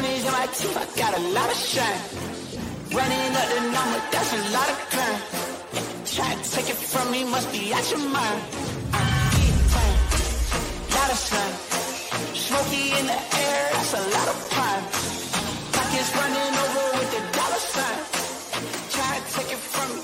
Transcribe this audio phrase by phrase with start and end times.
[0.00, 2.00] diamonds in my teeth, I got a lot of shine.
[2.92, 5.20] Running up the number, that's a lot of crime.
[6.04, 8.42] Try to take it from me, must be out your mind.
[8.92, 9.96] I'm deep fine,
[10.96, 11.54] lot of slime.
[12.34, 14.84] Smoky in the air, that's a lot of prime.
[15.72, 18.00] Pockets running over with the dollar sign.
[18.94, 20.02] Try to take it from me.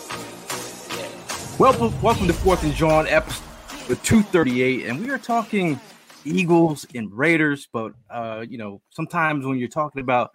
[1.59, 5.81] Welcome, welcome to Fourth and John, episode 238, and we are talking
[6.27, 7.69] Eagles and Raiders.
[7.73, 10.33] But uh, you know, sometimes when you're talking about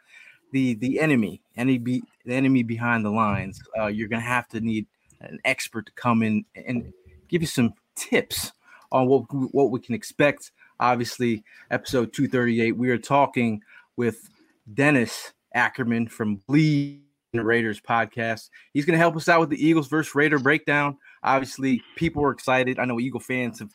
[0.52, 4.62] the the enemy, any be the enemy behind the lines, uh, you're gonna have to
[4.62, 4.88] need
[5.22, 6.92] an expert to come in and
[7.28, 8.52] give you some tips
[8.92, 9.24] on what
[9.54, 10.52] what we can expect.
[10.80, 13.62] Obviously, episode 238, we are talking
[13.98, 14.30] with
[14.74, 18.50] Dennis Ackerman from Bleed Raiders podcast.
[18.74, 20.98] He's going to help us out with the Eagles versus Raider breakdown.
[21.24, 22.80] Obviously, people are excited.
[22.80, 23.72] I know Eagle fans have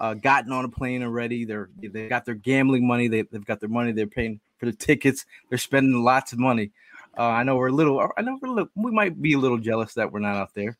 [0.00, 1.44] uh, gotten on a plane already.
[1.44, 3.06] They're they got their gambling money.
[3.06, 3.92] They, have got their money.
[3.92, 5.26] They're paying for the tickets.
[5.48, 6.72] They're spending lots of money.
[7.16, 8.10] Uh, I know we're a little.
[8.16, 10.54] I know we're a little, we might be a little jealous that we're not out
[10.54, 10.78] there.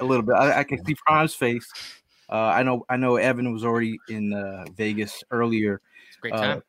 [0.00, 0.34] A little bit.
[0.34, 1.66] I, I can see Prime's face.
[2.28, 2.84] Uh, I know.
[2.88, 5.80] I know Evan was already in uh, Vegas earlier.
[6.20, 6.58] Great time.
[6.58, 6.60] Uh,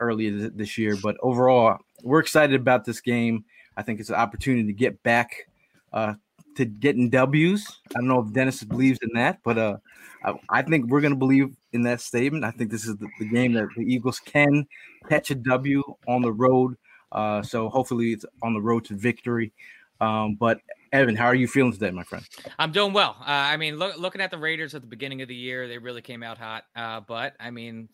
[0.00, 3.44] earlier th- this year, but overall, we're excited about this game.
[3.76, 5.48] I think it's an opportunity to get back
[5.92, 6.14] uh,
[6.56, 7.80] to getting W's.
[7.90, 9.76] I don't know if Dennis believes in that, but uh,
[10.24, 12.44] I, I think we're going to believe in that statement.
[12.44, 14.66] I think this is the, the, game that the Eagles can
[15.08, 16.76] catch a W on the road.
[17.12, 19.52] Uh, so hopefully it's on the road to victory.
[20.00, 20.60] Um, but
[20.92, 22.26] Evan, how are you feeling today, my friend?
[22.58, 23.16] I'm doing well.
[23.20, 25.78] Uh, I mean, look, looking at the Raiders at the beginning of the year, they
[25.78, 26.64] really came out hot.
[26.74, 27.88] Uh, but I mean,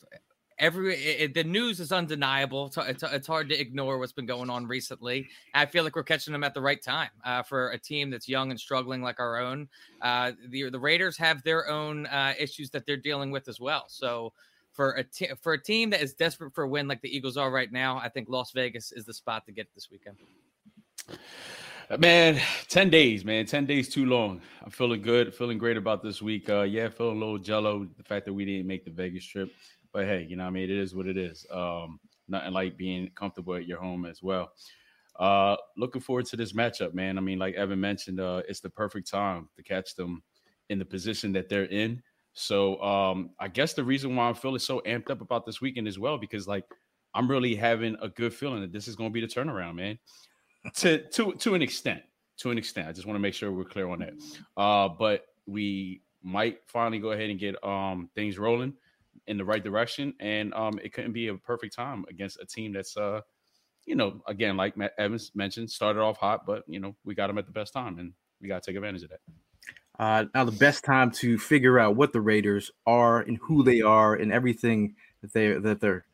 [0.59, 2.67] every it, the news is undeniable.
[2.67, 5.29] It's, it's, it's, hard to ignore what's been going on recently.
[5.55, 8.29] I feel like we're catching them at the right time uh, for a team that's
[8.29, 9.69] young and struggling like our own.
[10.01, 13.85] Uh, the the Raiders have their own uh, issues that they're dealing with as well.
[13.89, 14.33] So
[14.73, 17.51] for a for a team that is desperate for a win like the Eagles are
[17.51, 20.17] right now, I think Las Vegas is the spot to get this weekend.
[21.99, 23.45] Man, 10 days, man.
[23.45, 24.41] 10 days too long.
[24.63, 26.49] I'm feeling good, feeling great about this week.
[26.49, 27.87] Uh, yeah, feeling a little jello.
[27.99, 29.53] The fact that we didn't make the Vegas trip.
[29.93, 31.47] But hey, you know, I mean, it is what it is.
[31.51, 34.53] Um, nothing like being comfortable at your home as well.
[35.19, 37.19] Uh, looking forward to this matchup, man.
[37.19, 40.23] I mean, like Evan mentioned, uh, it's the perfect time to catch them
[40.71, 42.03] in the position that they're in.
[42.33, 45.87] So um, I guess the reason why I'm feeling so amped up about this weekend
[45.87, 46.65] as well, because like
[47.15, 49.99] I'm really having a good feeling that this is going to be the turnaround, man.
[50.77, 52.03] to to to an extent,
[52.39, 52.89] to an extent.
[52.89, 54.15] I just want to make sure we're clear on that.
[54.57, 58.73] Uh, but we might finally go ahead and get um things rolling
[59.27, 62.73] in the right direction, and um, it couldn't be a perfect time against a team
[62.73, 63.21] that's uh,
[63.87, 67.27] you know, again, like Matt Evans mentioned, started off hot, but you know, we got
[67.27, 69.21] them at the best time, and we got to take advantage of that.
[69.99, 73.81] Uh, now, the best time to figure out what the Raiders are and who they
[73.83, 76.05] are and everything that they that they're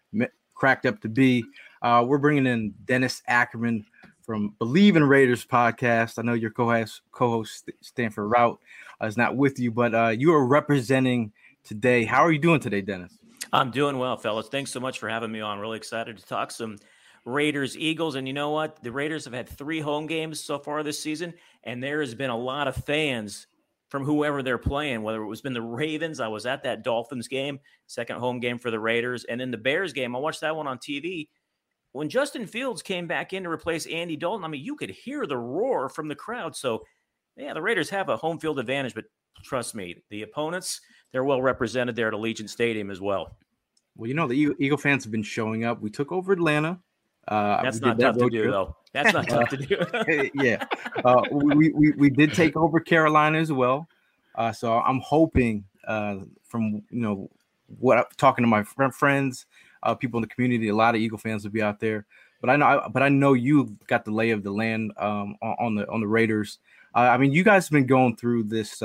[0.54, 1.44] cracked up to be.
[1.80, 3.86] Uh, we're bringing in Dennis Ackerman
[4.22, 6.19] from Believe in Raiders podcast.
[6.19, 8.58] I know your co-host, co-host Stanford Routt
[9.00, 11.32] uh, is not with you, but uh, you are representing
[11.68, 12.04] today.
[12.04, 13.18] How are you doing today, Dennis?
[13.52, 14.48] I'm doing well, fellas.
[14.48, 15.58] Thanks so much for having me on.
[15.58, 16.78] Really excited to talk some
[17.26, 18.14] Raiders, Eagles.
[18.14, 18.82] And you know what?
[18.82, 21.34] The Raiders have had three home games so far this season,
[21.64, 23.46] and there has been a lot of fans
[23.90, 26.20] from whoever they're playing, whether it was been the Ravens.
[26.20, 29.58] I was at that Dolphins game, second home game for the Raiders, and then the
[29.58, 30.16] Bears game.
[30.16, 31.28] I watched that one on TV.
[31.92, 35.26] When Justin Fields came back in to replace Andy Dalton, I mean, you could hear
[35.26, 36.56] the roar from the crowd.
[36.56, 36.82] So,
[37.36, 39.04] yeah, the Raiders have a home field advantage, but
[39.44, 40.80] trust me, the opponents–
[41.12, 43.36] they're well represented there at Allegiant Stadium as well.
[43.96, 45.80] Well, you know the Eagle, fans have been showing up.
[45.80, 46.78] We took over Atlanta.
[47.26, 48.52] Uh, That's not tough to do, trip.
[48.52, 48.76] though.
[48.92, 50.30] That's not tough to do.
[50.42, 50.64] yeah,
[51.04, 53.88] uh, we, we we did take over Carolina as well.
[54.34, 57.28] Uh, so I'm hoping uh, from you know
[57.78, 59.46] what I'm talking to my friends,
[59.82, 62.06] uh, people in the community, a lot of Eagle fans will be out there.
[62.40, 65.56] But I know, but I know you've got the lay of the land um, on,
[65.58, 66.60] on, the on the Raiders.
[66.94, 68.80] Uh, I mean, you guys have been going through this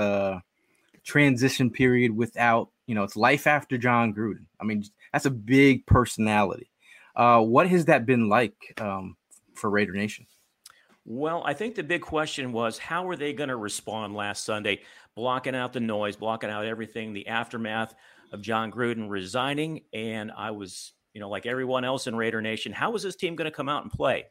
[1.06, 4.46] transition period without, you know, it's life after John Gruden.
[4.60, 6.70] I mean, that's a big personality.
[7.16, 9.16] Uh, what has that been like um,
[9.54, 10.26] for Raider Nation?
[11.06, 14.82] Well, I think the big question was how were they going to respond last Sunday,
[15.16, 17.94] blocking out the noise, blocking out everything, the aftermath
[18.32, 19.82] of John Gruden resigning.
[19.94, 23.36] And I was, you know, like everyone else in Raider Nation, how was this team
[23.36, 24.26] going to come out and play?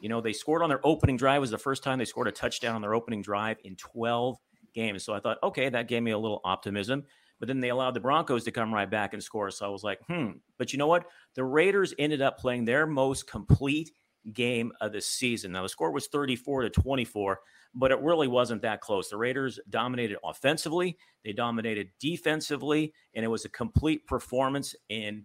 [0.00, 1.36] You know, they scored on their opening drive.
[1.36, 4.38] It was the first time they scored a touchdown on their opening drive in 12
[4.74, 5.04] games.
[5.04, 7.04] So I thought, okay, that gave me a little optimism.
[7.40, 9.50] But then they allowed the Broncos to come right back and score.
[9.50, 10.32] So I was like, hmm.
[10.58, 11.06] But you know what?
[11.34, 13.90] The Raiders ended up playing their most complete
[14.32, 15.52] game of the season.
[15.52, 17.40] Now the score was 34 to 24,
[17.74, 19.10] but it really wasn't that close.
[19.10, 25.24] The Raiders dominated offensively, they dominated defensively, and it was a complete performance in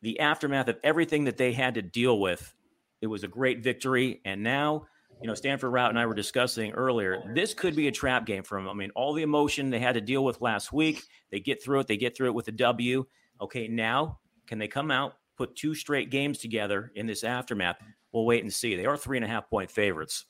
[0.00, 2.54] the aftermath of everything that they had to deal with
[3.00, 4.20] It was a great victory.
[4.24, 4.86] And now,
[5.20, 8.42] you know, Stanford Routt and I were discussing earlier, this could be a trap game
[8.42, 8.68] for them.
[8.68, 11.80] I mean, all the emotion they had to deal with last week, they get through
[11.80, 13.04] it, they get through it with a W.
[13.40, 17.76] Okay, now can they come out, put two straight games together in this aftermath?
[18.12, 18.76] We'll wait and see.
[18.76, 20.26] They are three and a half point favorites.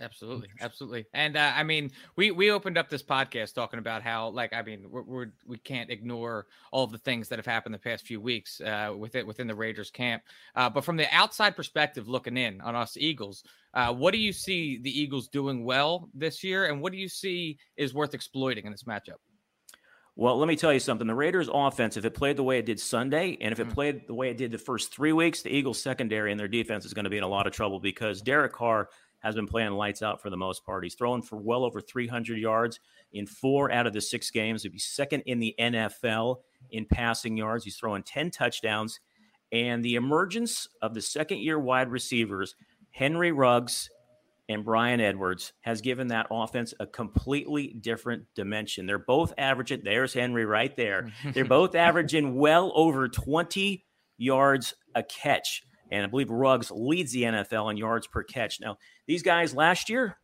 [0.00, 4.28] Absolutely, absolutely, and uh, I mean, we we opened up this podcast talking about how,
[4.28, 7.74] like, I mean, we're, we're we can't ignore all of the things that have happened
[7.74, 10.22] the past few weeks uh, with it within the Raiders camp.
[10.56, 13.44] Uh, but from the outside perspective, looking in on us Eagles,
[13.74, 17.08] uh, what do you see the Eagles doing well this year, and what do you
[17.08, 19.18] see is worth exploiting in this matchup?
[20.16, 21.08] Well, let me tell you something.
[21.08, 23.74] The Raiders' offense, if it played the way it did Sunday, and if it mm.
[23.74, 26.84] played the way it did the first three weeks, the Eagles' secondary and their defense
[26.84, 28.90] is going to be in a lot of trouble because Derek Carr
[29.24, 30.84] has been playing lights out for the most part.
[30.84, 32.78] He's throwing for well over 300 yards
[33.12, 34.62] in four out of the six games.
[34.62, 36.40] He'd be second in the NFL
[36.70, 37.64] in passing yards.
[37.64, 39.00] He's throwing 10 touchdowns.
[39.50, 42.54] And the emergence of the second year wide receivers,
[42.90, 43.88] Henry Ruggs
[44.48, 48.84] and Bryan Edwards, has given that offense a completely different dimension.
[48.84, 51.12] They're both averaging, there's Henry right there.
[51.32, 53.84] They're both averaging well over 20
[54.18, 55.62] yards a catch.
[55.90, 58.60] And I believe Ruggs leads the NFL in yards per catch.
[58.60, 60.16] Now, these guys last year,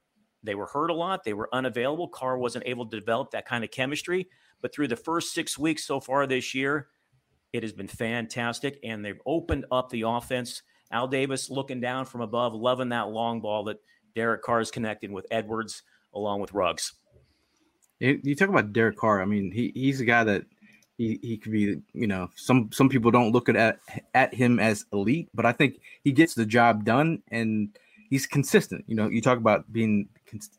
[0.43, 1.25] they were hurt a lot.
[1.25, 2.09] They were unavailable.
[2.09, 4.29] Carr wasn't able to develop that kind of chemistry.
[4.63, 6.89] But through the first six weeks so far this year,
[7.53, 8.79] it has been fantastic.
[8.83, 10.63] And they've opened up the offense.
[10.91, 13.77] Al Davis looking down from above, loving that long ball that
[14.15, 15.83] Derek Carr is connecting with Edwards
[16.15, 16.95] along with Ruggs.
[18.01, 19.21] You talk about Derek Carr.
[19.21, 20.45] I mean, he, he's a guy that
[20.97, 23.79] he, he could be, you know, some some people don't look at
[24.15, 27.77] at him as elite, but I think he gets the job done and–
[28.11, 28.85] he's consistent.
[28.87, 30.09] You know, you talk about being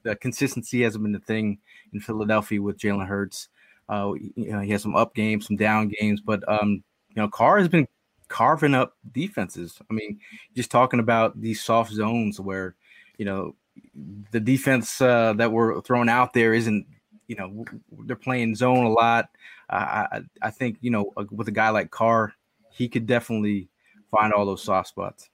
[0.09, 1.59] uh, consistency hasn't been the thing
[1.93, 3.49] in Philadelphia with Jalen Hurts.
[3.89, 7.27] Uh, you know, he has some up games, some down games, but um, you know,
[7.27, 7.87] Carr has been
[8.29, 9.77] carving up defenses.
[9.89, 10.19] I mean,
[10.55, 12.75] just talking about these soft zones where,
[13.17, 13.55] you know,
[14.31, 16.85] the defense uh, that were thrown out there isn't,
[17.27, 17.65] you know,
[18.05, 19.29] they're playing zone a lot.
[19.71, 22.33] I I think you know with a guy like Carr,
[22.71, 23.69] he could definitely
[24.11, 25.29] find all those soft spots.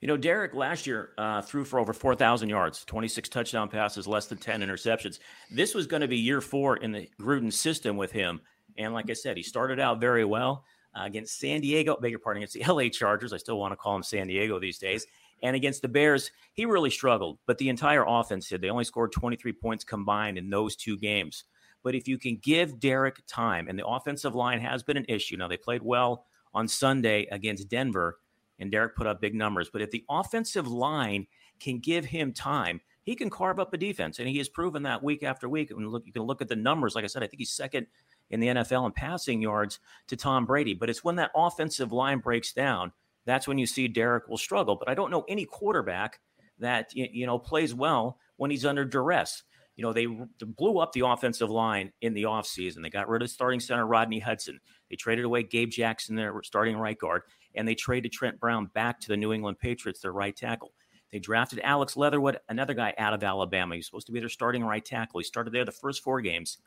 [0.00, 4.26] You know, Derek last year uh, threw for over 4,000 yards, 26 touchdown passes, less
[4.26, 5.18] than 10 interceptions.
[5.50, 8.40] This was going to be year four in the Gruden system with him.
[8.78, 10.64] And like I said, he started out very well
[10.98, 13.34] uh, against San Diego, beg your pardon, against the LA Chargers.
[13.34, 15.06] I still want to call him San Diego these days.
[15.42, 18.62] And against the Bears, he really struggled, but the entire offense did.
[18.62, 21.44] They only scored 23 points combined in those two games.
[21.82, 25.36] But if you can give Derek time, and the offensive line has been an issue.
[25.36, 28.18] Now, they played well on Sunday against Denver
[28.60, 29.70] and Derek put up big numbers.
[29.72, 31.26] But if the offensive line
[31.58, 35.02] can give him time, he can carve up a defense, and he has proven that
[35.02, 35.70] week after week.
[35.70, 36.94] And look, you can look at the numbers.
[36.94, 37.86] Like I said, I think he's second
[38.30, 40.74] in the NFL in passing yards to Tom Brady.
[40.74, 42.92] But it's when that offensive line breaks down
[43.26, 44.76] that's when you see Derek will struggle.
[44.76, 46.20] But I don't know any quarterback
[46.58, 49.42] that you know plays well when he's under duress.
[49.76, 52.82] You know, they blew up the offensive line in the offseason.
[52.82, 54.60] They got rid of starting center Rodney Hudson.
[54.90, 57.22] They traded away Gabe Jackson, their starting right guard
[57.54, 60.72] and they traded Trent Brown back to the New England Patriots, their right tackle.
[61.12, 63.74] They drafted Alex Leatherwood, another guy out of Alabama.
[63.74, 65.18] He's supposed to be their starting right tackle.
[65.18, 66.58] He started there the first four games.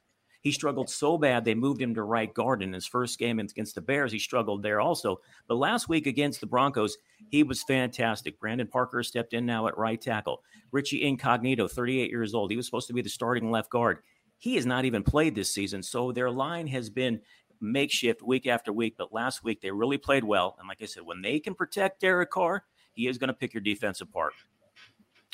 [0.42, 3.75] He struggled so bad they moved him to right guard in his first game against
[3.75, 4.12] the Bears.
[4.12, 5.22] He struggled there also.
[5.48, 6.98] But last week against the Broncos,
[7.30, 8.42] he was fantastic.
[8.42, 10.44] Brandon Parker stepped in now at right tackle.
[10.74, 12.51] Richie Incognito, 38 years old.
[12.51, 14.00] He was supposed to be the starting left guard.
[14.38, 15.82] He has not even played this season.
[15.82, 17.22] So their line has been
[17.63, 18.96] makeshift week after week.
[18.98, 20.55] But last week they really played well.
[20.60, 23.53] And like I said, when they can protect Derek Carr, he is going to pick
[23.53, 24.34] your defense apart.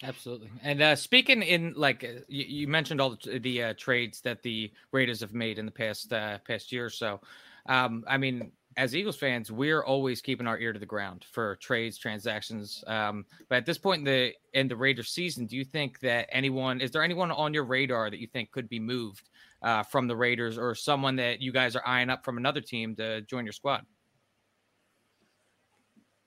[0.01, 0.50] Absolutely.
[0.63, 4.41] And uh, speaking in like uh, you, you, mentioned all the, the uh, trades that
[4.41, 7.19] the Raiders have made in the past uh, past year or so.
[7.65, 11.57] Um, I mean, as Eagles fans, we're always keeping our ear to the ground for
[11.57, 12.81] trades, transactions.
[12.88, 16.29] Um, but at this point in the in the Raiders season, do you think that
[16.31, 19.29] anyone is there anyone on your radar that you think could be moved
[19.62, 22.96] uh, from the Raiders or someone that you guys are eyeing up from another team
[22.96, 23.86] to join your squad?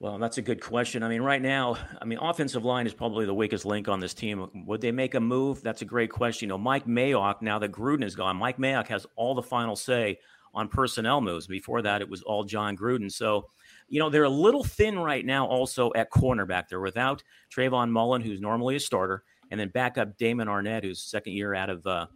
[0.03, 1.05] Well, that's a good question.
[1.05, 4.15] I mean, right now, I mean, offensive line is probably the weakest link on this
[4.15, 4.49] team.
[4.67, 5.63] Would they make a move?
[5.63, 6.49] That's a great question.
[6.49, 9.77] You know, Mike Mayock, now that Gruden is gone, Mike Mayock has all the final
[9.77, 10.19] say
[10.55, 11.47] on personnel moves.
[11.47, 13.11] Before that, it was all John Gruden.
[13.11, 13.47] So,
[13.89, 16.69] you know, they're a little thin right now also at cornerback.
[16.69, 17.23] They're without
[17.55, 19.23] Trayvon Mullen, who's normally a starter,
[19.53, 22.07] and then backup Damon Arnette, who's second year out of uh,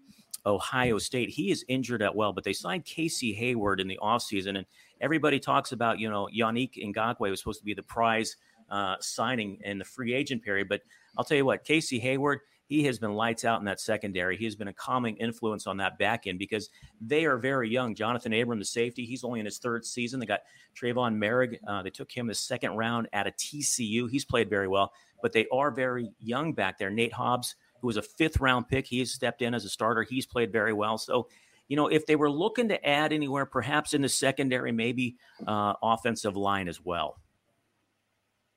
[0.46, 1.28] Ohio State.
[1.28, 4.56] He is injured at well, but they signed Casey Hayward in the offseason.
[4.56, 4.66] And
[5.00, 8.36] everybody talks about, you know, Yannick Ngakoue was supposed to be the prize
[8.70, 10.68] uh, signing in the free agent period.
[10.68, 10.82] But
[11.18, 14.36] I'll tell you what, Casey Hayward, he has been lights out in that secondary.
[14.36, 16.68] He has been a calming influence on that back end because
[17.00, 17.94] they are very young.
[17.94, 20.18] Jonathan Abram, the safety, he's only in his third season.
[20.18, 20.40] They got
[20.74, 21.58] Tre'von Moehrig.
[21.66, 24.10] Uh, they took him the second round at a TCU.
[24.10, 26.90] He's played very well, but they are very young back there.
[26.90, 30.02] Nate Hobbs, who was a fifth round pick, he has stepped in as a starter.
[30.02, 30.98] He's played very well.
[30.98, 31.28] So,
[31.68, 35.16] you know, if they were looking to add anywhere, perhaps in the secondary, maybe
[35.46, 37.18] uh, offensive line as well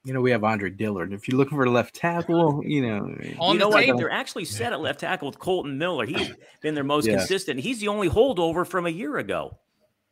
[0.06, 1.14] you know, we have Andre Dillard.
[1.14, 3.00] If you're looking for a left tackle, you know,
[3.38, 3.98] on you know the what?
[3.98, 6.06] They're actually set at left tackle with Kolton Miller.
[6.06, 7.18] He's been their most yeah.
[7.18, 7.60] consistent.
[7.60, 9.58] He's the only holdover from a year ago.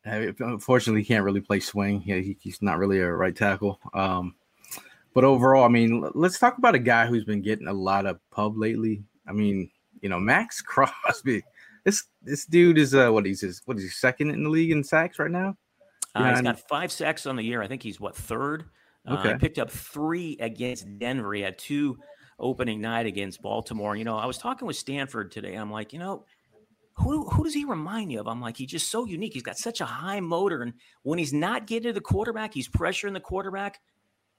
[0.05, 2.03] Unfortunately, he can't really play swing.
[2.05, 3.79] Yeah, he, he's not really a right tackle.
[3.93, 4.35] Um,
[5.17, 8.19] but overall, I mean, let's talk about a guy who's been getting a lot of
[8.29, 9.01] pub lately.
[9.27, 9.67] I mean,
[9.99, 11.41] you know, Maxx Crosby.
[11.83, 14.69] This this dude is uh, what he's his, what is he second in the league
[14.69, 15.57] in sacks right now?
[16.13, 17.63] Uh, he's got five sacks on the year.
[17.63, 18.65] I think he's what third.
[19.09, 19.31] Okay.
[19.31, 21.33] Uh, picked up three against Denver.
[21.33, 21.97] He had two
[22.37, 23.95] opening night against Baltimore.
[23.95, 25.55] You know, I was talking with Stanford today.
[25.55, 26.25] I'm like, you know,
[26.93, 28.27] who who does he remind you of?
[28.27, 29.33] I'm like, he's just so unique.
[29.33, 32.69] He's got such a high motor, and when he's not getting to the quarterback, he's
[32.69, 33.79] pressuring the quarterback.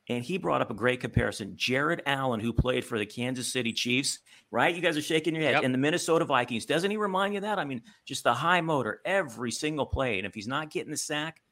[0.09, 1.53] And he brought up a great comparison.
[1.57, 4.75] Jared Allen, who played for the Kansas City Chiefs, right?
[4.75, 5.55] You guys are shaking your head.
[5.57, 5.65] Yep.
[5.65, 6.65] And the Minnesota Vikings.
[6.65, 7.59] Doesn't he remind you of that?
[7.59, 10.19] I mean, just the high motor every single play.
[10.19, 11.43] And if he's not getting the sack,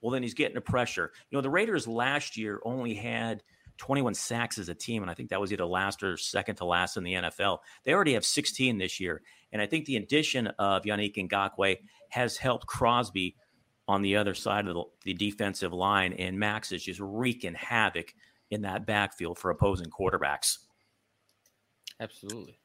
[0.00, 1.12] well, then he's getting the pressure.
[1.30, 3.42] You know, the Raiders last year only had
[3.78, 6.64] 21 sacks as a team, and I think that was either last or second to
[6.64, 7.58] last in the NFL.
[7.84, 11.76] They already have 16 this year, and I think the addition of Yannick Ngakoue
[12.08, 13.36] has helped Crosby
[13.88, 18.14] on the other side of the, the defensive line, and Maxx is just wreaking havoc
[18.50, 20.58] in that backfield for opposing quarterbacks.
[22.00, 22.58] Absolutely.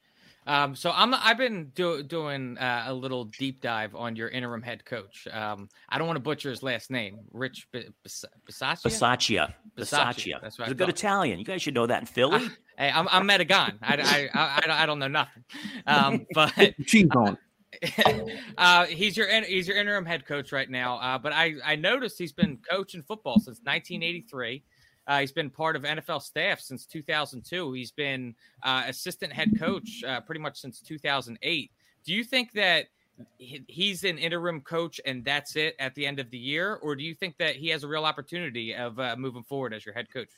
[0.48, 4.64] Um, so I'm I've been do, doing uh, a little deep dive on your interim
[4.64, 5.28] head coach.
[5.32, 8.82] Um, I don't want to butcher his last name, Rich B- Bisaccia.
[8.84, 9.54] Bisaccia.
[9.78, 10.42] Bisaccia.
[10.42, 10.66] That's right.
[10.66, 11.38] He's a good Italian.
[11.38, 12.48] You guys should know that in Philly.
[12.78, 13.78] hey, I'm I'm Metagon.
[13.84, 15.44] I, I, I, I, don't know nothing.
[15.86, 16.52] Um, but
[16.88, 17.38] cheese on.
[18.58, 20.98] uh, he's your he's your interim head coach right now.
[20.98, 24.64] Uh, but I I noticed he's been coaching football since 1983.
[25.08, 27.74] Uh, he's been part of NFL staff since 2002.
[27.74, 31.72] He's been uh, assistant head coach uh, pretty much since 2008.
[32.06, 32.88] Do you think that
[33.38, 37.04] he's an interim coach and that's it at the end of the year, or do
[37.04, 40.08] you think that he has a real opportunity of uh, moving forward as your head
[40.12, 40.30] coach?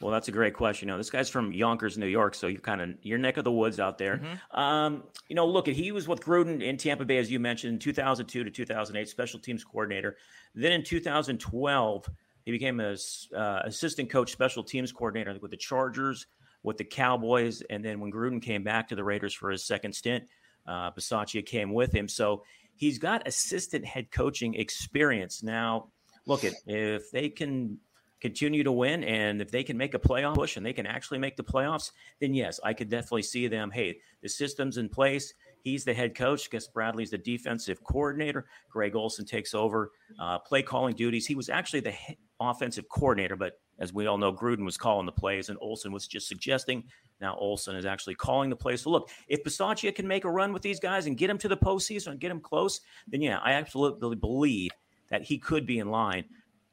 [0.00, 0.88] Well, that's a great question.
[0.88, 3.44] You know, this guy's from Yonkers, New York, so you're kind of your neck of
[3.44, 4.18] the woods out there.
[4.18, 4.60] Mm-hmm.
[4.60, 8.44] Um, you know, look, he was with Gruden in Tampa Bay, as you mentioned, 2002
[8.44, 10.16] to 2008, special teams coordinator.
[10.54, 12.08] Then in 2012
[12.44, 12.96] he became an
[13.36, 16.26] uh, assistant coach, special teams coordinator with the Chargers,
[16.62, 19.92] with the Cowboys, and then when Gruden came back to the Raiders for his second
[19.94, 20.24] stint,
[20.66, 22.08] uh, Bisaccia came with him.
[22.08, 25.42] So he's got assistant head coaching experience.
[25.42, 25.88] Now,
[26.26, 27.78] look at if they can
[28.20, 31.18] continue to win and if they can make a playoff push and they can actually
[31.18, 33.70] make the playoffs, then yes, I could definitely see them.
[33.70, 35.34] Hey, the system's in place.
[35.62, 36.50] He's the head coach.
[36.50, 38.46] Gus Bradley's the defensive coordinator.
[38.70, 41.26] Greg Olson takes over uh, play calling duties.
[41.26, 41.94] He was actually the
[42.40, 46.06] offensive coordinator, but as we all know, Gruden was calling the plays and Olson was
[46.06, 46.84] just suggesting.
[47.20, 48.82] Now Olson is actually calling the plays.
[48.82, 51.48] So look, if Bisaccia can make a run with these guys and get them to
[51.48, 54.70] the postseason and get them close, then yeah, I absolutely believe
[55.10, 56.24] that he could be in line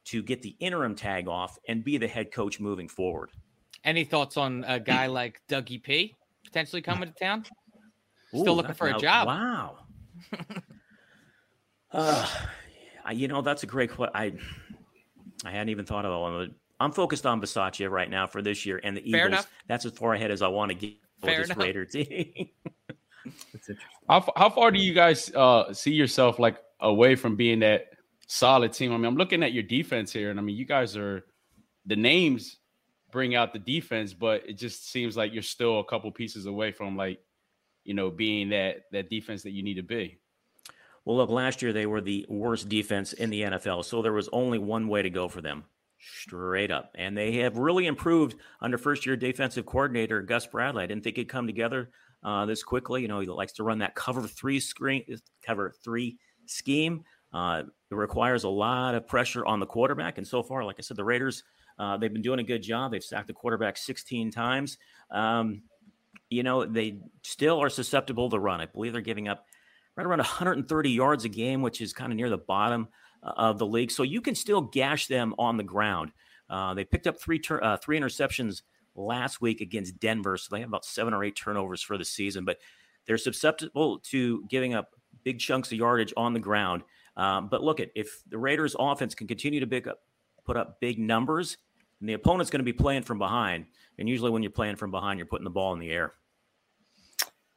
[0.06, 3.32] to get the interim tag off and be the head coach moving forward.
[3.84, 7.46] Any thoughts on a guy like Dougie P potentially coming to town?
[8.30, 9.28] Still Ooh, looking for a job.
[9.28, 9.78] Wow.
[11.92, 12.28] uh,
[13.12, 14.16] you know, that's a great question.
[14.16, 14.34] I
[15.44, 16.52] I hadn't even thought of it.
[16.80, 19.28] I'm focused on Bisaccia right now for this year and the Fair Eagles.
[19.28, 19.52] Enough.
[19.68, 21.58] That's as far ahead as I want to get for Fair this enough.
[21.58, 22.50] Raider team.
[24.10, 27.88] how, how far do you guys uh, see yourself like away from being that
[28.28, 28.94] solid team?
[28.94, 31.26] I mean, I'm looking at your defense here, and I mean, you guys are
[31.86, 32.58] the names
[33.12, 36.72] bring out the defense, but it just seems like you're still a couple pieces away
[36.72, 37.20] from like,
[37.86, 40.20] you know, being that that defense that you need to be.
[41.06, 44.28] Well, look, last year they were the worst defense in the NFL, so there was
[44.34, 45.64] only one way to go for them
[46.00, 46.92] straight up.
[46.96, 50.84] And they have really improved under first year defensive coordinator Gus Bradley.
[50.84, 51.92] I didn't think it'd come together
[52.24, 53.02] uh, this quickly.
[53.02, 55.04] You know, he likes to run that cover three screen,
[55.46, 56.18] cover three
[56.48, 57.04] scheme.
[57.36, 60.18] Uh, it requires a lot of pressure on the quarterback.
[60.18, 61.44] And so far, like I said, the Raiders,
[61.78, 62.92] uh, they've been doing a good job.
[62.92, 64.78] They've sacked the quarterback 16 times.
[65.12, 65.64] Um,
[66.30, 68.62] you know, they still are susceptible to run.
[68.62, 69.46] I believe they're giving up
[69.98, 72.88] right around 130 yards a game, which is kind of near the bottom
[73.22, 73.92] uh, of the league.
[73.92, 76.14] So you can still gash them on the ground.
[76.50, 78.62] Uh, they picked up three uh, three interceptions
[78.96, 82.46] last week against Denver, so they have about seven or eight turnovers for the season.
[82.46, 82.60] But
[83.06, 84.92] they're susceptible to giving up
[85.24, 86.84] big chunks of yardage on the ground.
[87.18, 90.00] Um, but look at if the Raiders' offense can continue to pick up,
[90.46, 91.58] put up big numbers,
[92.00, 93.66] and the opponent's going to be playing from behind.
[93.98, 96.14] And usually, when you're playing from behind, you're putting the ball in the air.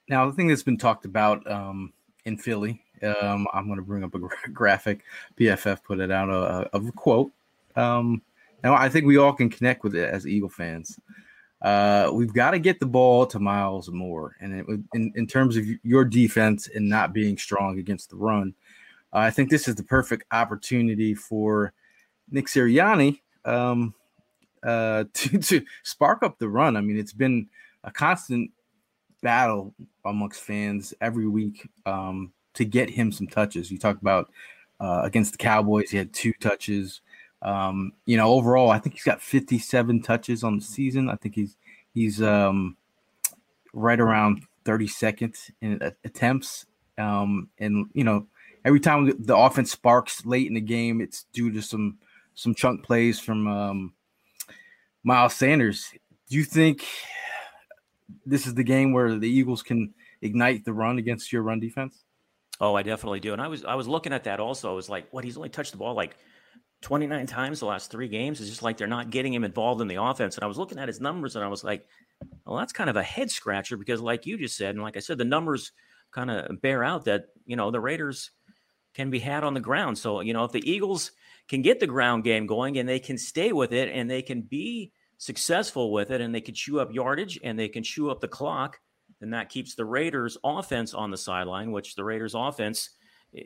[0.08, 1.92] now the thing that's been talked about um,
[2.24, 5.02] in Philly, um, I'm going to bring up a gra- graphic.
[5.38, 7.32] PFF put it out uh, of a quote.
[7.74, 8.22] Um,
[8.62, 10.98] now I think we all can connect with it as Eagle fans.
[11.60, 15.56] Uh, we've got to get the ball to Miles Moore, and it, in in terms
[15.56, 18.54] of your defense and not being strong against the run,
[19.12, 21.72] uh, I think this is the perfect opportunity for
[22.30, 23.94] Nick Sirianni um,
[24.62, 26.76] uh, to to spark up the run.
[26.76, 27.48] I mean, it's been
[27.84, 28.50] a constant
[29.22, 29.74] battle
[30.04, 33.70] amongst fans every week um, to get him some touches.
[33.70, 34.30] You talk about
[34.80, 37.00] uh, against the Cowboys, he had two touches.
[37.42, 41.08] Um, you know, overall, I think he's got 57 touches on the season.
[41.08, 41.56] I think he's
[41.94, 42.76] he's um,
[43.72, 46.66] right around 32nd in attempts.
[46.96, 48.26] Um, and you know,
[48.68, 51.96] every time the offense sparks late in the game, it's due to some
[52.34, 53.94] some chunk plays from um,
[55.02, 55.90] Miles Sanders.
[56.28, 56.84] Do you think
[58.26, 62.04] this is the game where the Eagles can ignite the run against your run defense?
[62.60, 63.32] Oh, I definitely do.
[63.32, 64.70] And I was I was looking at that also.
[64.70, 65.24] I was like, what?
[65.24, 66.18] He's only touched the ball like
[66.82, 68.38] 29 times the last three games.
[68.38, 70.36] It's just like they're not getting him involved in the offense.
[70.36, 71.86] And I was looking at his numbers and I was like,
[72.44, 75.00] well, that's kind of a head scratcher because, like you just said, and like I
[75.00, 75.72] said, the numbers
[76.10, 78.30] kind of bear out that, you know, the Raiders
[78.98, 79.96] can be had on the ground.
[79.96, 81.12] So, you know, if the Eagles
[81.48, 84.42] can get the ground game going and they can stay with it and they can
[84.42, 88.20] be successful with it and they can chew up yardage and they can chew up
[88.20, 88.80] the clock,
[89.20, 92.90] then that keeps the Raiders offense on the sideline, which the Raiders offense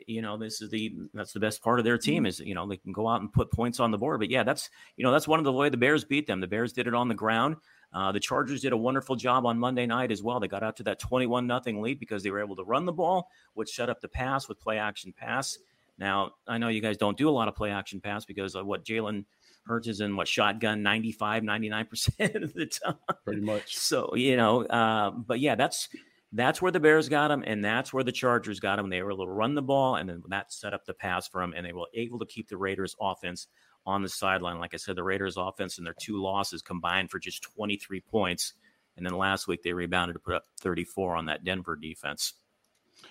[0.07, 2.27] you know this is the that's the best part of their team mm-hmm.
[2.27, 4.41] is you know they can go out and put points on the board but yeah
[4.41, 6.87] that's you know that's one of the way the bears beat them the bears did
[6.87, 7.57] it on the ground
[7.93, 10.75] uh, the chargers did a wonderful job on monday night as well they got out
[10.75, 13.89] to that 21 nothing lead because they were able to run the ball which set
[13.89, 15.57] up the pass with play action pass
[15.97, 18.65] now i know you guys don't do a lot of play action pass because of
[18.65, 19.25] what jalen
[19.65, 22.95] Hurts is in what shotgun 95, 99% of the time.
[23.23, 23.77] Pretty much.
[23.77, 25.87] So, you know, uh, but yeah, that's
[26.33, 28.89] that's where the Bears got him, and that's where the Chargers got him.
[28.89, 31.41] They were able to run the ball, and then that set up the pass for
[31.43, 33.47] him, and they were able to keep the Raiders' offense
[33.85, 34.59] on the sideline.
[34.59, 38.53] Like I said, the Raiders' offense and their two losses combined for just 23 points.
[38.95, 42.33] And then last week they rebounded to put up 34 on that Denver defense.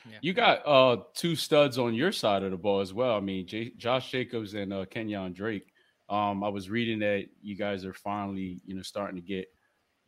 [0.09, 0.19] Yeah.
[0.21, 3.17] You got uh, two studs on your side of the ball as well.
[3.17, 5.73] I mean, J- Josh Jacobs and uh, Kenyan Drake.
[6.09, 9.47] Um, I was reading that you guys are finally, you know, starting to get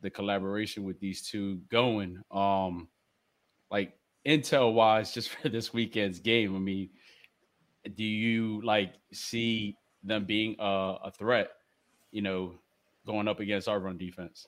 [0.01, 2.21] the collaboration with these two going.
[2.31, 2.87] Um,
[3.71, 3.93] like
[4.25, 6.89] intel wise, just for this weekend's game, I mean,
[7.95, 11.49] do you like see them being a, a threat?
[12.11, 12.53] You know,
[13.05, 14.47] going up against our run defense.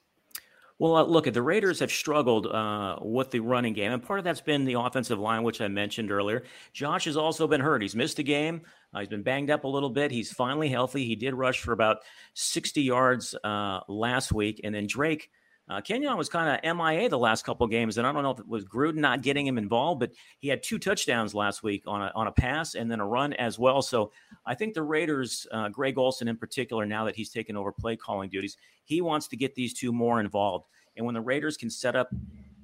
[0.80, 4.20] Well, uh, look, at the Raiders have struggled uh, with the running game, and part
[4.20, 6.44] of that's been the offensive line, which I mentioned earlier.
[6.72, 8.62] Josh has also been hurt; he's missed a game.
[8.94, 10.12] Uh, he's been banged up a little bit.
[10.12, 11.06] He's finally healthy.
[11.06, 11.98] He did rush for about
[12.36, 15.32] 60 yards uh, last week, and then Drake
[15.70, 18.40] uh, Kenyan was kind of MIA the last couple games, and I don't know if
[18.40, 22.02] it was Gruden not getting him involved, but he had two touchdowns last week on
[22.02, 23.82] a, on a pass and then a run as well.
[23.82, 24.12] So
[24.46, 27.98] I think the Raiders, uh, Greg Olson in particular, now that he's taken over play
[27.98, 30.68] calling duties, he wants to get these two more involved.
[30.96, 32.10] And when the Raiders can set up,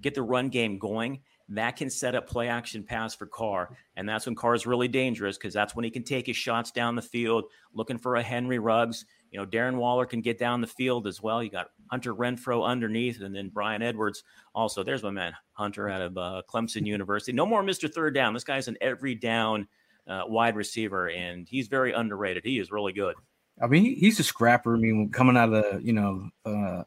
[0.02, 3.76] get the run game going, that can set up play action pass for Carr.
[3.98, 6.72] And that's when Carr is really dangerous because that's when he can take his shots
[6.72, 9.06] down the field, looking for a Henry Ruggs.
[9.34, 11.41] You know, Darren Waller can get down the field as well.
[11.41, 14.84] You got Hunter Renfrow underneath, and then Bryan Edwards also.
[14.84, 17.32] There's my man, Hunter out of uh, Clemson University.
[17.32, 17.91] No more Mr.
[17.91, 18.36] Third Down.
[18.36, 19.67] This guy's an every down
[20.08, 22.43] uh, wide receiver, and he's very underrated.
[22.46, 23.15] He is really good.
[23.60, 24.76] I mean, he's a scrapper.
[24.76, 26.84] I mean, coming out of the, you know, uh,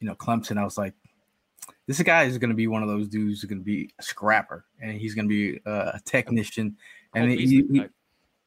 [0.00, 0.94] you know, Clemson, I was like,
[1.86, 4.02] this guy is going to be one of those dudes who's going to be a
[4.02, 6.78] scrapper, and he's going to be uh, a technician,
[7.14, 7.86] and oh, he, he,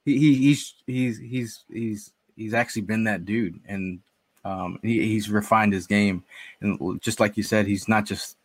[0.05, 3.99] he, he's he's he's he's he's actually been that dude, and
[4.45, 6.23] um, he, he's refined his game,
[6.61, 8.37] and just like you said, he's not just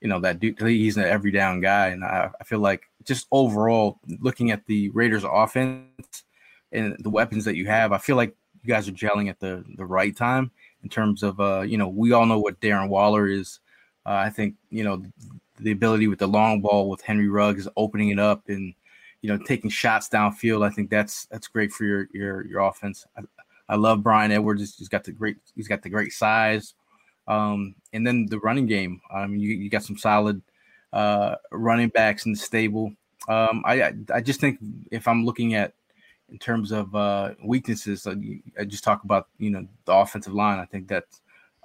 [0.00, 0.60] you know that dude.
[0.60, 4.88] He's an every down guy, and I, I feel like just overall looking at the
[4.90, 6.24] Raiders' offense
[6.70, 9.64] and the weapons that you have, I feel like you guys are gelling at the
[9.76, 10.50] the right time
[10.82, 13.60] in terms of uh, you know we all know what Darren Waller is.
[14.04, 15.02] Uh, I think you know
[15.60, 18.74] the ability with the long ball with Henry Ruggs opening it up and
[19.22, 20.66] you know taking shots downfield.
[20.66, 23.06] I think that's that's great for your your your offense.
[23.16, 23.22] I,
[23.68, 24.76] I love Bryan Edwards.
[24.76, 26.74] He's got the great he's got the great size.
[27.28, 29.00] Um, and then the running game.
[29.14, 30.42] I mean, you, you got some solid
[30.92, 32.92] uh, running backs in the stable.
[33.28, 34.58] Um, I I just think
[34.90, 35.74] if I'm looking at
[36.30, 38.16] in terms of uh, weaknesses, uh,
[38.58, 40.58] I just talk about you know the offensive line.
[40.58, 41.04] I think that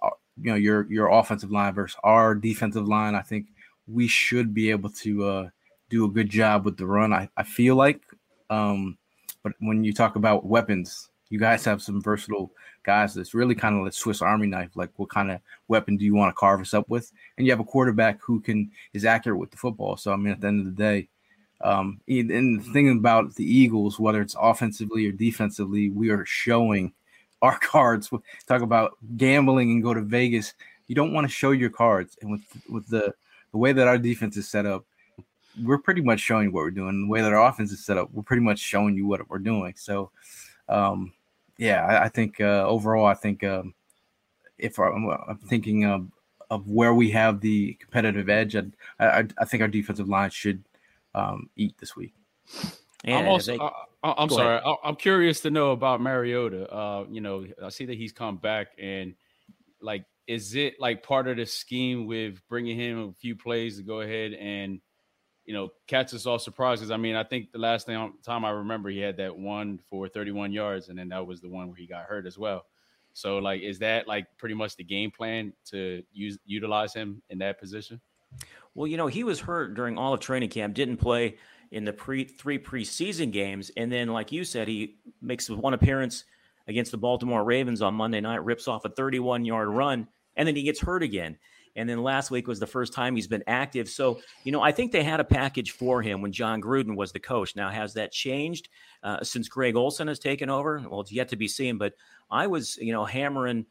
[0.04, 3.16] uh, you know your your offensive line versus our defensive line.
[3.16, 3.48] I think
[3.88, 5.50] we should be able to uh,
[5.90, 7.14] do a good job with the run.
[7.14, 8.02] I, I feel like,
[8.50, 8.98] um,
[9.44, 12.52] but when you talk about weapons, you guys have some versatile
[12.84, 14.76] guys that's really kind of like Swiss Army knife.
[14.76, 17.12] Like, what kind of weapon do you want to carve us up with?
[17.38, 19.98] And you have a quarterback who can is accurate with the football.
[19.98, 21.10] So I mean, at the end of the day,
[21.62, 26.94] um, and the thing about the Eagles, whether it's offensively or defensively, we are showing
[27.42, 28.10] our cards.
[28.48, 30.54] Talk about gambling and go to Vegas.
[30.88, 33.14] You don't want to show your cards, and with with the
[33.52, 34.86] the way that our defense is set up,
[35.64, 37.02] we're pretty much showing what we're doing.
[37.02, 39.40] The way that our offense is set up, we're pretty much showing you what we're
[39.40, 39.74] doing.
[39.78, 40.12] So,
[40.70, 41.14] um,
[41.58, 43.74] yeah, I, I think uh, overall, I think um,
[44.58, 46.08] if our, I'm thinking of,
[46.50, 48.64] of where we have the competitive edge, I,
[49.00, 50.64] I, I think our defensive line should
[51.14, 52.14] um, eat this week.
[53.04, 53.64] Yeah, I'm also, they,
[54.04, 54.60] I, am sorry.
[54.64, 56.72] I, I'm curious to know about Mariota.
[56.72, 59.16] Uh, you know, I see that he's come back, and
[59.82, 63.84] like, is it like part of the scheme with bringing him a few plays to
[63.84, 64.82] go ahead and
[65.48, 66.92] you know, catch us all surprises.
[66.92, 70.10] I mean, I think the last time, time I remember he had that one for
[70.10, 72.66] 31 yards, and then that was the one where he got hurt as well.
[73.14, 77.40] So, like, is that like pretty much the game plan to use utilize him in
[77.40, 78.02] that position?
[78.76, 81.38] Well, you know, he was hurt during all of training camp, didn't play
[81.72, 86.26] in the pre three preseason games, and then, like you said, he makes one appearance
[86.68, 90.58] against the Baltimore Ravens on Monday night, rips off a 31 yard run, and then
[90.58, 91.38] he gets hurt again.
[91.78, 93.88] And then last week was the first time he's been active.
[93.88, 97.12] So, you know, I think they had a package for him when John Gruden was
[97.12, 97.56] the coach.
[97.56, 98.68] Now, has that changed
[99.04, 100.84] uh, since Greg Olson has taken over?
[100.90, 101.78] Well, it's yet to be seen.
[101.78, 101.94] But
[102.30, 103.66] I was, you know, hammering.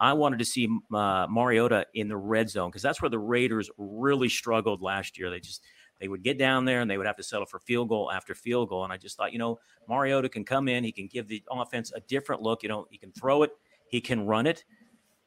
[0.00, 3.70] I wanted to see uh, Mariota in the red zone because that's where the Raiders
[3.76, 5.30] really struggled last year.
[5.30, 5.62] They just
[6.00, 8.34] they would get down there and they would have to settle for field goal after
[8.34, 8.84] field goal.
[8.84, 11.92] And I just thought, you know, Mariota can come in, he can give the offense
[11.94, 12.62] a different look.
[12.62, 13.52] You know, he can throw it,
[13.88, 14.64] he can run it.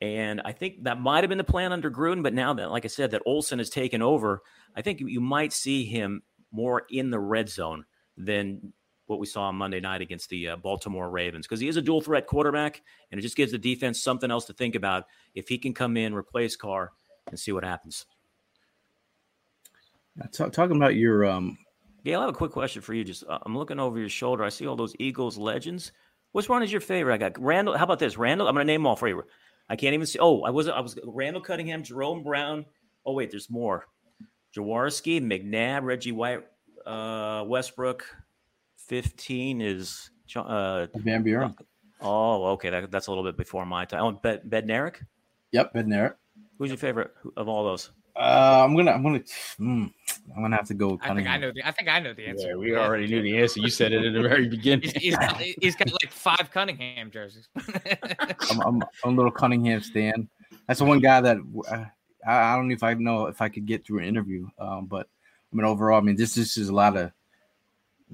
[0.02, 2.86] And I think that might have been the plan under Gruden, but now that, like
[2.86, 4.42] I said, that Olson has taken over,
[4.76, 7.86] I think you might see him more in the red zone
[8.16, 8.74] than
[9.08, 11.82] what we saw on Monday night against the uh, Baltimore Ravens because he is a
[11.82, 12.82] dual threat quarterback,
[13.12, 15.98] and it just gives the defense something else to think about if he can come
[15.98, 16.92] in, replace Carr,
[17.28, 18.06] and see what happens.
[20.32, 21.58] T- talking about your um,
[22.06, 23.04] Gail, I have a quick question for you.
[23.04, 24.44] Just uh, I'm looking over your shoulder.
[24.44, 25.92] I see all those Eagles legends.
[26.32, 27.16] Which one is your favorite?
[27.16, 27.78] I got Randall.
[27.78, 28.18] How about this?
[28.18, 28.48] Randall.
[28.48, 29.24] I'm going to name them all for you.
[29.70, 30.20] I can't even see.
[30.20, 32.66] Oh, I was I was Randall Cunningham, Jerome Brown.
[33.06, 33.86] Oh wait, there's more.
[34.56, 36.44] Jaworski, McNabb, Reggie White,
[36.86, 38.06] uh, Westbrook.
[38.78, 41.56] Fifteen is uh, Van Buren.
[42.02, 44.04] Oh, okay, that, that's a little bit before my time.
[44.04, 44.96] Oh, Bed Bednarik.
[45.52, 46.16] Yep, Bednarik.
[46.58, 47.92] Who's your favorite of all those?
[48.20, 49.94] Uh, I'm gonna, I'm gonna, mm,
[50.36, 51.00] I'm gonna have to go.
[51.02, 51.66] I think I know the.
[51.66, 52.50] I think I know the answer.
[52.50, 53.62] Yeah, we already knew the answer.
[53.62, 54.90] You said it in the very beginning.
[54.90, 57.48] he's, he's, got, he's got like five Cunningham jerseys.
[58.52, 60.28] I'm, I'm, a little Cunningham stand.
[60.68, 61.38] That's the one guy that
[61.72, 61.86] uh,
[62.28, 64.48] I, I don't know if I know if I could get through an interview.
[64.60, 65.08] Um, but
[65.54, 67.14] I mean, overall, I mean, this, this is a lot of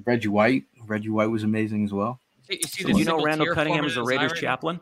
[0.06, 0.66] Reggie White.
[0.86, 2.20] Reggie White was amazing as well.
[2.48, 4.80] You Did you know Randall Cunningham is the Raiders chaplain?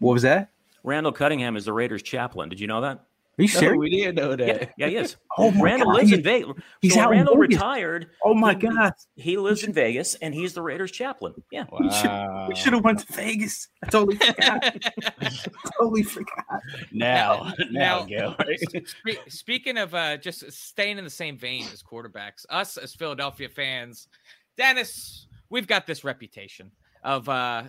[0.00, 0.50] What was that?
[0.82, 2.48] Randall Cunningham is the Raiders chaplain.
[2.48, 3.05] Did you know that?
[3.38, 3.78] Are you serious?
[3.78, 4.46] we didn't know that.
[4.46, 5.16] Yeah, yeah he is.
[5.38, 5.96] oh my Randall God.
[5.96, 6.52] lives in Vegas.
[6.80, 8.08] He's so out Randall retired.
[8.24, 8.92] Oh my he, God.
[9.14, 11.34] He lives in Vegas and he's the Raiders chaplain.
[11.52, 11.64] Yeah.
[11.70, 12.46] Wow.
[12.48, 13.68] We should have went to Vegas.
[13.84, 14.76] I totally forgot.
[15.78, 16.60] totally forgot.
[16.92, 18.36] Now, now, now
[19.28, 24.08] speaking of uh, just staying in the same vein as quarterbacks, us as Philadelphia fans,
[24.56, 26.70] Dennis, we've got this reputation
[27.04, 27.64] of uh,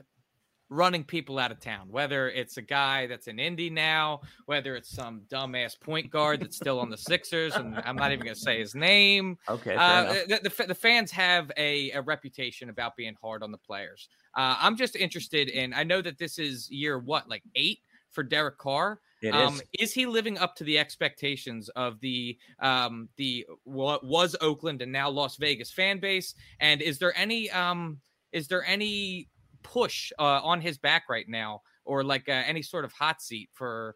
[0.69, 4.89] running people out of town, whether it's a guy that's in Indy now, whether it's
[4.89, 8.41] some dumbass point guard that's still on the Sixers, and I'm not even going to
[8.41, 9.38] say his name.
[9.47, 9.75] Okay.
[9.75, 14.10] Uh, the, the, the, fans have a, a, reputation about being hard on the players.
[14.36, 17.80] Uh, I'm just interested in, I know that this is year what, like eight
[18.12, 18.99] for Derek Carr.
[19.21, 19.63] It um, is.
[19.80, 24.91] is he living up to the expectations of the um the what was Oakland and
[24.91, 26.36] now Las Vegas fan base?
[26.60, 27.99] And is there any um
[28.32, 29.30] is there any
[29.67, 33.49] push uh, on his back right now, or like uh, any sort of hot seat
[33.53, 33.95] for.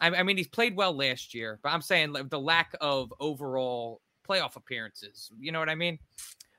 [0.00, 4.00] I, I mean, he's played well last year, but I'm saying the lack of overall
[4.28, 5.30] playoff appearances.
[5.40, 5.98] You know what I mean?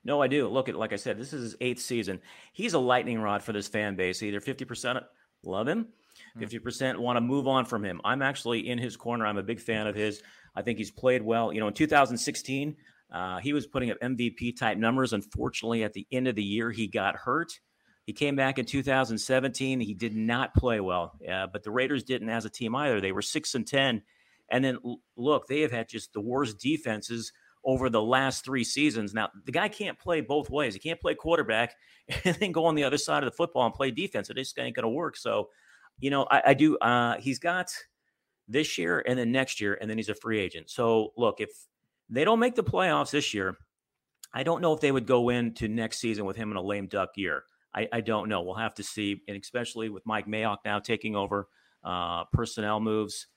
[0.04, 0.48] No, I do.
[0.48, 2.22] Look at like I said, this is his eighth season.
[2.54, 4.24] He's a lightning rod for this fan base.
[4.24, 5.00] Either fifty percent
[5.44, 5.88] love him,
[6.34, 6.40] hmm.
[6.40, 8.02] fifty percent want to move on from him.
[8.04, 9.26] I'm actually in his corner.
[9.26, 10.22] I'm a big fan of his.
[10.56, 11.54] I think he's played well.
[11.54, 12.76] You know, in 2016,
[13.12, 15.14] uh, he was putting up MVP type numbers.
[15.14, 17.52] Unfortunately, at the end of the year, he got hurt.
[18.10, 19.80] He came back in 2017.
[19.80, 23.00] He did not play well, uh, but the Raiders didn't as a team either.
[23.00, 24.02] They were six and ten,
[24.50, 24.80] and then
[25.16, 27.32] look, they have had just the worst defenses
[27.64, 29.14] over the last three seasons.
[29.14, 30.74] Now the guy can't play both ways.
[30.74, 31.76] He can't play quarterback
[32.26, 34.32] and then go on the other side of the football and play defense.
[34.32, 35.16] It just ain't going to work.
[35.16, 35.50] So,
[36.00, 36.80] you know, I, I do.
[36.80, 37.72] Uh, he's got
[38.48, 40.72] this year and then next year, and then he's a free agent.
[40.72, 41.52] So look, if
[42.10, 43.56] they don't make the playoffs this year,
[44.34, 46.88] I don't know if they would go into next season with him in a lame
[46.88, 47.44] duck year.
[47.74, 48.42] I, I don't know.
[48.42, 51.48] We'll have to see, and especially with Mike Mayock now taking over
[51.84, 53.28] uh, personnel moves.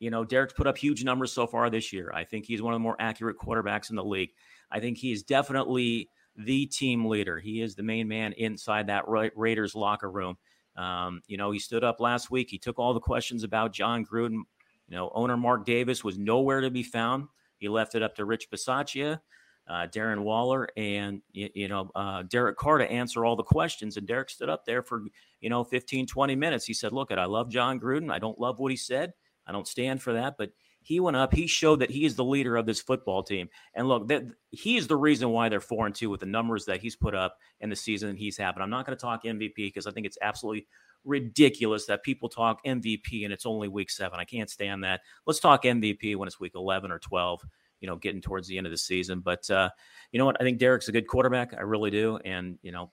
[0.00, 2.12] You know, Derek's put up huge numbers so far this year.
[2.14, 4.30] I think he's one of the more accurate quarterbacks in the league.
[4.70, 7.38] I think he is definitely the team leader.
[7.38, 10.36] He is the main man inside that Ra- Raiders locker room.
[10.76, 12.50] Um, you know, he stood up last week.
[12.50, 14.42] He took all the questions about John Gruden.
[14.88, 17.28] You know, owner Mark Davis was nowhere to be found.
[17.58, 19.20] He left it up to Rich Bisaccia,
[19.68, 23.96] uh, Darren Waller, and you, you know uh, Derek Carr to answer all the questions.
[23.96, 25.02] And Derek stood up there for
[25.40, 26.64] you know 15, 20 minutes.
[26.64, 28.12] He said, "Look, I love John Gruden.
[28.12, 29.12] I don't love what he said.
[29.46, 30.50] I don't stand for that, but."
[30.86, 31.32] He went up.
[31.32, 33.48] He showed that he is the leader of this football team.
[33.72, 36.66] And look, that he is the reason why they're four and two with the numbers
[36.66, 38.62] that he's put up in the season he's having.
[38.62, 40.66] I'm not going to talk MVP because I think it's absolutely
[41.04, 44.18] ridiculous that people talk MVP and it's only week seven.
[44.18, 45.00] I can't stand that.
[45.26, 47.42] Let's talk MVP when it's week 11 or 12,
[47.84, 49.20] you know, getting towards the end of the season.
[49.20, 49.68] But uh,
[50.10, 50.40] you know what?
[50.40, 51.52] I think Derek's a good quarterback.
[51.52, 52.18] I really do.
[52.24, 52.90] And, you know,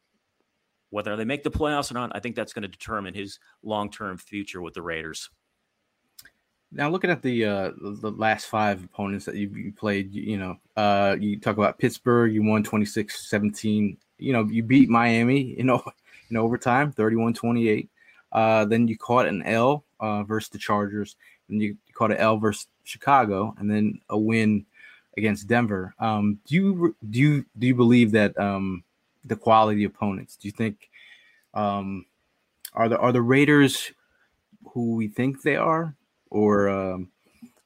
[0.89, 3.89] whether they make the playoffs or not, I think that's going to determine his long
[3.89, 5.29] term future with the Raiders.
[6.73, 10.37] Now, looking at the uh, the last five opponents that you, you played, you, you
[10.37, 13.97] know, uh, you talk about Pittsburgh, you won 26 17.
[14.17, 15.81] You know, you beat Miami, you know,
[16.29, 17.89] in overtime, 31 28.
[18.33, 21.15] Uh, then you caught an L uh, versus the Chargers,
[21.47, 24.65] and you caught an L versus Chicago, and then a win
[25.17, 25.93] against Denver.
[25.99, 28.83] Um, do you do you do you believe that um,
[29.25, 30.35] the quality opponents?
[30.35, 30.89] Do you think
[31.53, 32.05] um,
[32.73, 33.91] are the are the Raiders
[34.73, 35.95] who we think they are,
[36.29, 37.09] or, um,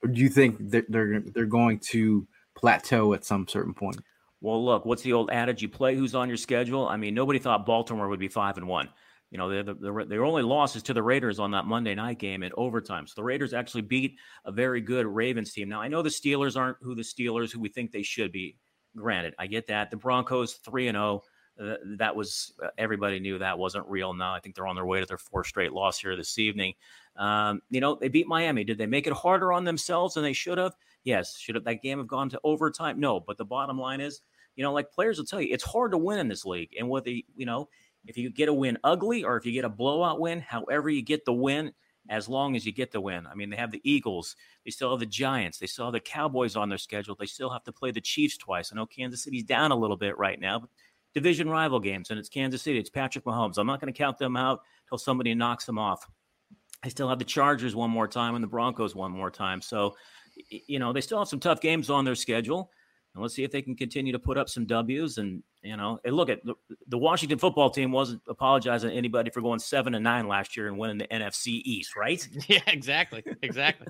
[0.04, 4.00] or do you think that they're they're going to plateau at some certain point?
[4.42, 5.62] Well, look, what's the old adage?
[5.62, 6.88] You play who's on your schedule.
[6.88, 8.90] I mean, nobody thought Baltimore would be five and one.
[9.36, 12.20] You know, the, the, their only loss is to the Raiders on that Monday night
[12.20, 13.06] game in overtime.
[13.06, 15.68] So the Raiders actually beat a very good Ravens team.
[15.68, 18.56] Now, I know the Steelers aren't who the Steelers who we think they should be.
[18.96, 19.92] Granted, I get that.
[19.92, 21.24] The Broncos 3 and 0.
[21.60, 24.14] Uh, that was uh, everybody knew that wasn't real.
[24.14, 26.74] Now I think they're on their way to their fourth straight loss here this evening.
[27.18, 28.64] Um, you know they beat Miami.
[28.64, 30.76] Did they make it harder on themselves than they should have?
[31.04, 31.38] Yes.
[31.38, 33.02] Should have that game have gone to overtime?
[33.02, 33.20] No.
[33.20, 34.22] But the bottom line is,
[34.56, 36.70] you know, like players will tell you, it's hard to win in this league.
[36.78, 37.68] And whether you know
[38.06, 41.02] if you get a win ugly or if you get a blowout win, however you
[41.02, 41.74] get the win,
[42.10, 43.26] as long as you get the win.
[43.26, 46.00] I mean, they have the Eagles, they still have the Giants, they still have the
[46.00, 47.16] Cowboys on their schedule.
[47.20, 48.72] They still have to play the Chiefs twice.
[48.72, 50.70] I know Kansas City's down a little bit right now, but
[51.14, 53.58] division rival games, and it's Kansas City, it's Patrick Mahomes.
[53.58, 56.06] I'm not going to count them out until somebody knocks them off.
[56.84, 59.62] I still have the Chargers one more time and the Broncos one more time.
[59.62, 59.96] So,
[60.50, 62.70] you know, they still have some tough games on their schedule.
[63.16, 65.18] And let's see if they can continue to put up some W's.
[65.18, 66.54] And, you know, and look at the,
[66.90, 70.68] the Washington football team wasn't apologizing to anybody for going seven and nine last year
[70.68, 72.28] and winning the NFC East, right?
[72.48, 73.24] Yeah, exactly.
[73.42, 73.88] Exactly.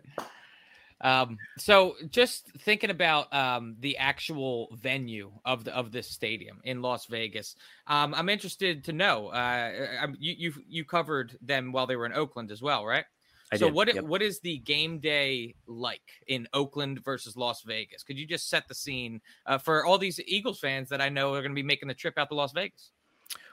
[1.01, 6.83] um, so just thinking about um, the actual venue of the of this stadium in
[6.83, 7.55] Las Vegas,
[7.87, 9.29] um, I'm interested to know.
[9.29, 13.05] Uh, you you you covered them while they were in Oakland as well, right?
[13.51, 14.03] I so did, what yep.
[14.05, 18.03] what is the game day like in Oakland versus Las Vegas?
[18.03, 21.33] Could you just set the scene uh, for all these Eagles fans that I know
[21.33, 22.91] are going to be making the trip out to Las Vegas?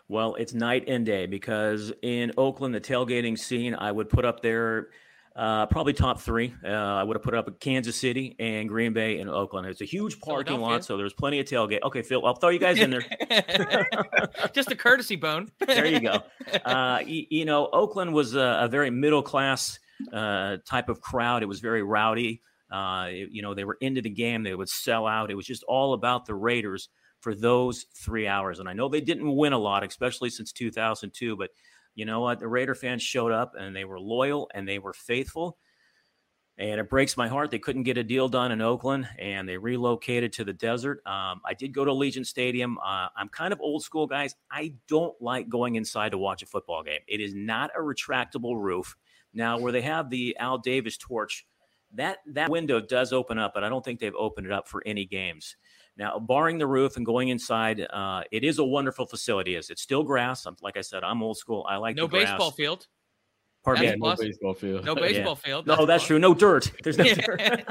[0.09, 4.43] Well, it's night and day because in Oakland, the tailgating scene, I would put up
[4.43, 4.89] there
[5.35, 6.55] uh, probably top three.
[6.65, 9.67] Uh, I would have put up Kansas City and Green Bay and Oakland.
[9.67, 11.83] It's a huge parking lot, so there's plenty of tailgate.
[11.83, 13.05] Okay, Phil, I'll throw you guys in there.
[14.53, 15.51] just a courtesy bone.
[15.67, 16.23] there you go.
[16.65, 19.79] Uh, you, you know, Oakland was a, a very middle class
[20.13, 21.43] uh, type of crowd.
[21.43, 22.43] It was very rowdy.
[22.71, 24.43] Uh, it- you know, they were into the game.
[24.43, 25.31] They would sell out.
[25.31, 26.89] It was just all about the Raiders
[27.21, 28.59] for those three hours.
[28.59, 31.37] And I know they didn't win a lot, especially since 2002.
[31.37, 31.51] But
[31.95, 32.41] you know what?
[32.41, 35.59] The Raider fans showed up and they were loyal and they were faithful.
[36.59, 39.57] And it breaks my heart they couldn't get a deal done in Oakland and they
[39.57, 41.03] relocated to the desert.
[41.07, 42.79] Um, I did go to Allegiant Stadium.
[42.79, 44.35] Uh, I'm kind of old school, guys.
[44.51, 47.01] I don't like going inside to watch a football game.
[47.09, 48.97] It is not a retractable roof.
[49.35, 51.47] Now, where they have the Al Davis torch,
[51.95, 54.83] that that window does open up, but I don't think they've opened it up for
[54.85, 55.57] any games.
[55.97, 59.57] Now, barring the roof and going inside, uh, it is a wonderful facility.
[59.57, 60.47] Is it's still grass?
[60.47, 61.67] I'm, like I said, I'm old school.
[61.69, 62.31] I like no the grass.
[62.31, 62.87] baseball field.
[63.65, 64.09] Pardon That's me.
[64.09, 64.85] no baseball field.
[64.85, 65.01] No Yeah.
[65.01, 65.67] baseball field.
[65.67, 66.19] No, that's a true.
[66.19, 66.73] No dirt.
[66.83, 67.65] There's no dirt.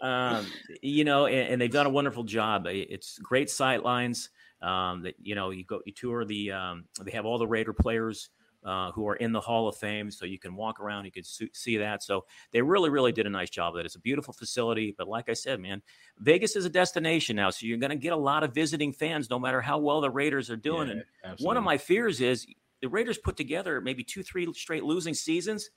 [0.00, 0.46] um,
[0.82, 2.66] you know, and, and they've done a wonderful job.
[2.68, 4.30] It's great sight lines.
[4.62, 6.52] Um, that you know, you go, you tour the.
[6.52, 8.30] Um, they have all the Raider players
[8.66, 11.22] uh, who are in the Hall of Fame, so you can walk around, you can
[11.22, 12.02] su- see that.
[12.02, 13.86] So they really, really did a nice job of it.
[13.86, 15.82] It's a beautiful facility, but like I said, man,
[16.18, 19.30] Vegas is a destination now, so you're going to get a lot of visiting fans,
[19.30, 20.88] no matter how well the Raiders are doing.
[20.88, 22.44] Yeah, and one of my fears is
[22.82, 25.70] the Raiders put together maybe two, three straight losing seasons.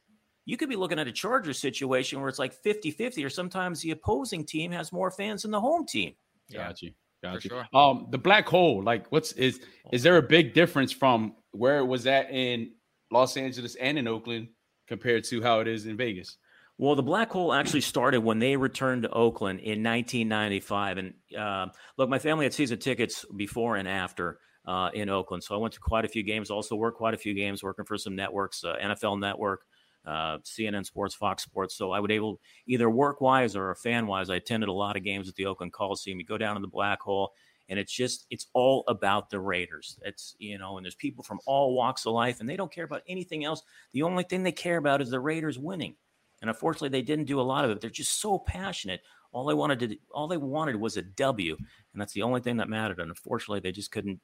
[0.45, 3.82] You could be looking at a Chargers situation where it's like 50 50, or sometimes
[3.82, 6.15] the opposing team has more fans than the home team.
[6.47, 6.65] Yeah.
[6.65, 6.91] Got you.
[7.21, 7.49] Gotcha.
[7.49, 7.67] sure.
[7.73, 9.60] Um, the black hole, like, what's is
[9.91, 12.71] is there a big difference from where it was at in
[13.12, 14.50] Los Angeles and in Oakland
[14.88, 16.38] compared to how it is in Vegas?
[16.78, 20.98] Well, the black hole actually started when they returned to Oakland in 1995.
[20.98, 21.67] And uh,
[21.98, 25.74] look, my family had season tickets before and after uh, in Oakland, so I went
[25.74, 26.50] to quite a few games.
[26.50, 29.62] Also worked quite a few games, working for some networks, uh, NFL Network,
[30.06, 31.76] uh, CNN Sports, Fox Sports.
[31.76, 34.30] So I would able either work wise or fan wise.
[34.30, 36.19] I attended a lot of games at the Oakland Coliseum.
[36.19, 37.32] You go down in the black hole,
[37.69, 39.99] and it's just it's all about the Raiders.
[40.03, 42.84] It's you know, and there's people from all walks of life, and they don't care
[42.86, 43.62] about anything else.
[43.93, 45.95] The only thing they care about is the Raiders winning.
[46.41, 47.82] And unfortunately, they didn't do a lot of it.
[47.82, 49.01] They're just so passionate.
[49.34, 52.58] All they wanted to, all they wanted was a W, and that's the only thing
[52.58, 52.99] that mattered.
[52.99, 54.21] And unfortunately, they just couldn't,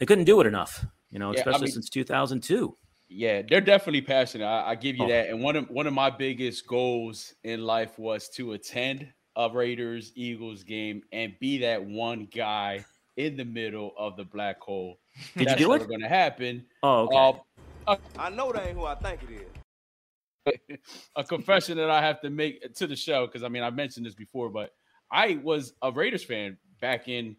[0.00, 0.84] they couldn't do it enough.
[1.10, 2.76] You know, Yeah, I especially mean- since 2002.
[3.10, 4.44] Yeah, they're definitely passionate.
[4.44, 5.08] I, I give you Oh.
[5.08, 5.30] that.
[5.30, 10.12] And one of one of my biggest goals in life was to attend a Raiders
[10.14, 12.84] Eagles game and be that one guy
[13.16, 14.98] in the middle of the black hole.
[15.36, 15.88] Did That's you do never it?
[15.88, 16.64] going to happen.
[16.82, 17.40] Oh, okay.
[17.86, 20.78] Uh, I know that ain't who I think it is.
[21.16, 24.04] a confession that I have to make to the show because I mean I mentioned
[24.06, 24.74] this before, but
[25.10, 27.36] I was a Raiders fan back in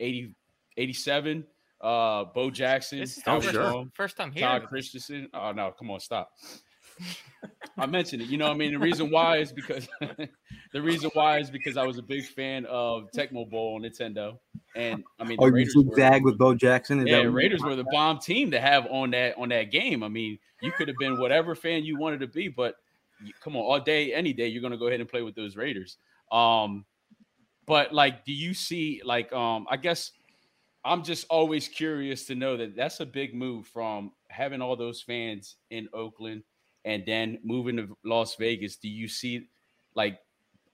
[0.00, 0.34] 80,
[0.76, 1.44] 87.
[1.80, 3.84] Uh, Bo Jackson, This is Oh, the first, sure.
[3.94, 4.66] first time Todd hearing.
[4.66, 5.28] Christensen.
[5.34, 6.32] Oh no, come on, stop.
[7.76, 8.28] I mentioned it.
[8.28, 9.88] You know, I mean, the reason why is because
[10.72, 14.38] the reason why is because I was a big fan of Tecmo Bowl on Nintendo,
[14.74, 17.00] and I mean, Oh, you Raiders shoot were- zag with Bo Jackson?
[17.00, 20.02] Is yeah, Raiders were the bomb team to have on that on that game.
[20.02, 22.76] I mean, you could have been whatever fan you wanted to be, but
[23.24, 25.56] you- come on, all day, any day, you're gonna go ahead and play with those
[25.56, 25.96] Raiders.
[26.32, 26.84] Um,
[27.66, 30.10] but like, do you see like um, I guess
[30.84, 35.00] I'm just always curious to know that that's a big move from having all those
[35.02, 36.42] fans in Oakland
[36.84, 38.76] and then moving to Las Vegas.
[38.76, 39.48] Do you see
[39.94, 40.20] like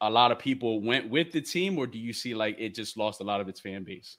[0.00, 2.96] a lot of people went with the team, or do you see like it just
[2.96, 4.18] lost a lot of its fan base?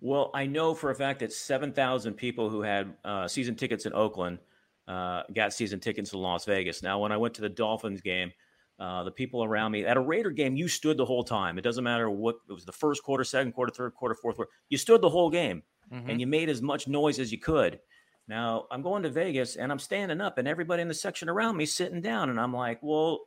[0.00, 3.94] Well, I know for a fact that 7,000 people who had uh, season tickets in
[3.94, 4.38] Oakland
[4.86, 6.82] uh, got season tickets in Las Vegas.
[6.82, 8.30] Now, when I went to the Dolphins game,
[8.78, 11.56] uh, the people around me at a Raider game, you stood the whole time.
[11.58, 14.50] It doesn't matter what it was the first quarter, second quarter, third quarter, fourth quarter.
[14.68, 16.08] You stood the whole game Mhm.
[16.10, 17.78] and you made as much noise as you could.
[18.26, 21.56] Now, I'm going to Vegas and I'm standing up, and everybody in the section around
[21.56, 22.30] me sitting down.
[22.30, 23.26] And I'm like, well,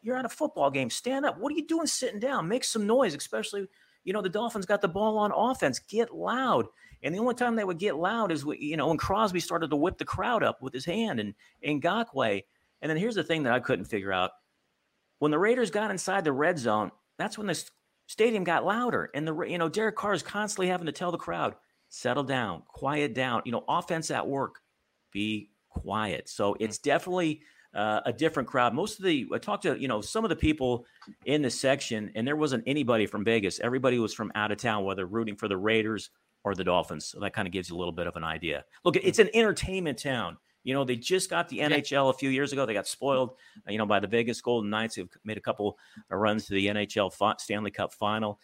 [0.00, 0.90] you're at a football game.
[0.90, 1.38] Stand up.
[1.38, 2.48] What are you doing sitting down?
[2.48, 3.68] Make some noise, especially
[4.08, 5.78] you know, the Dolphins got the ball on offense.
[5.80, 6.66] Get loud.
[7.02, 9.76] And the only time they would get loud is, you know, when Crosby started to
[9.76, 12.42] whip the crowd up with his hand and Ngakoue.
[12.80, 14.30] And then here's the thing that I couldn't figure out.
[15.18, 17.62] When the Raiders got inside the red zone, that's when the
[18.06, 19.10] stadium got louder.
[19.14, 21.54] And the, you know, Derek Carr is constantly having to tell the crowd,
[21.88, 23.42] settle down, quiet down.
[23.44, 24.60] You know, offense at work,
[25.12, 26.28] be quiet.
[26.28, 27.40] So it's definitely
[27.74, 28.74] uh, a different crowd.
[28.74, 30.86] Most of the, I talked to, you know, some of the people
[31.26, 33.60] in the section, and there wasn't anybody from Vegas.
[33.60, 36.10] Everybody was from out of town, whether rooting for the Raiders
[36.44, 37.06] or the Dolphins.
[37.06, 38.64] So that kind of gives you a little bit of an idea.
[38.84, 40.36] Look, it's an entertainment town.
[40.64, 42.66] You know, they just got the NHL a few years ago.
[42.66, 43.30] They got spoiled,
[43.66, 45.78] uh, you know, by the Vegas Golden Knights, who've made a couple
[46.10, 48.38] of runs to the NHL Stanley Cup final.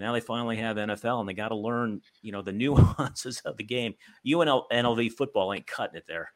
[0.00, 3.38] And now they finally have NFL, and they got to learn, you know, the nuances
[3.44, 3.92] of the game.
[4.26, 6.32] UNL NLV football ain't cutting it there.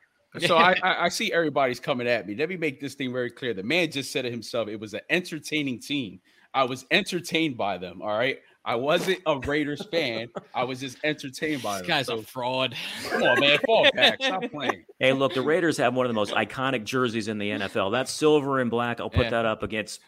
[0.47, 2.35] So I, I I see everybody's coming at me.
[2.35, 3.55] Let me make this thing very clear.
[3.55, 4.69] The man just said it himself.
[4.69, 6.21] It was an entertaining team.
[6.53, 8.03] I was entertained by them.
[8.03, 8.37] All right.
[8.67, 10.29] I wasn't a Raiders fan.
[10.55, 11.89] I was just entertained by This them.
[11.89, 12.75] guy's So, a fraud.
[13.09, 13.59] come on, man.
[13.65, 14.23] Fall back.
[14.23, 14.85] Stop playing.
[14.99, 17.93] Hey, look, the Raiders have one of the most iconic jerseys in the NFL.
[17.93, 19.01] That's silver and black.
[19.01, 19.31] I'll put Yeah.
[19.31, 20.01] that up against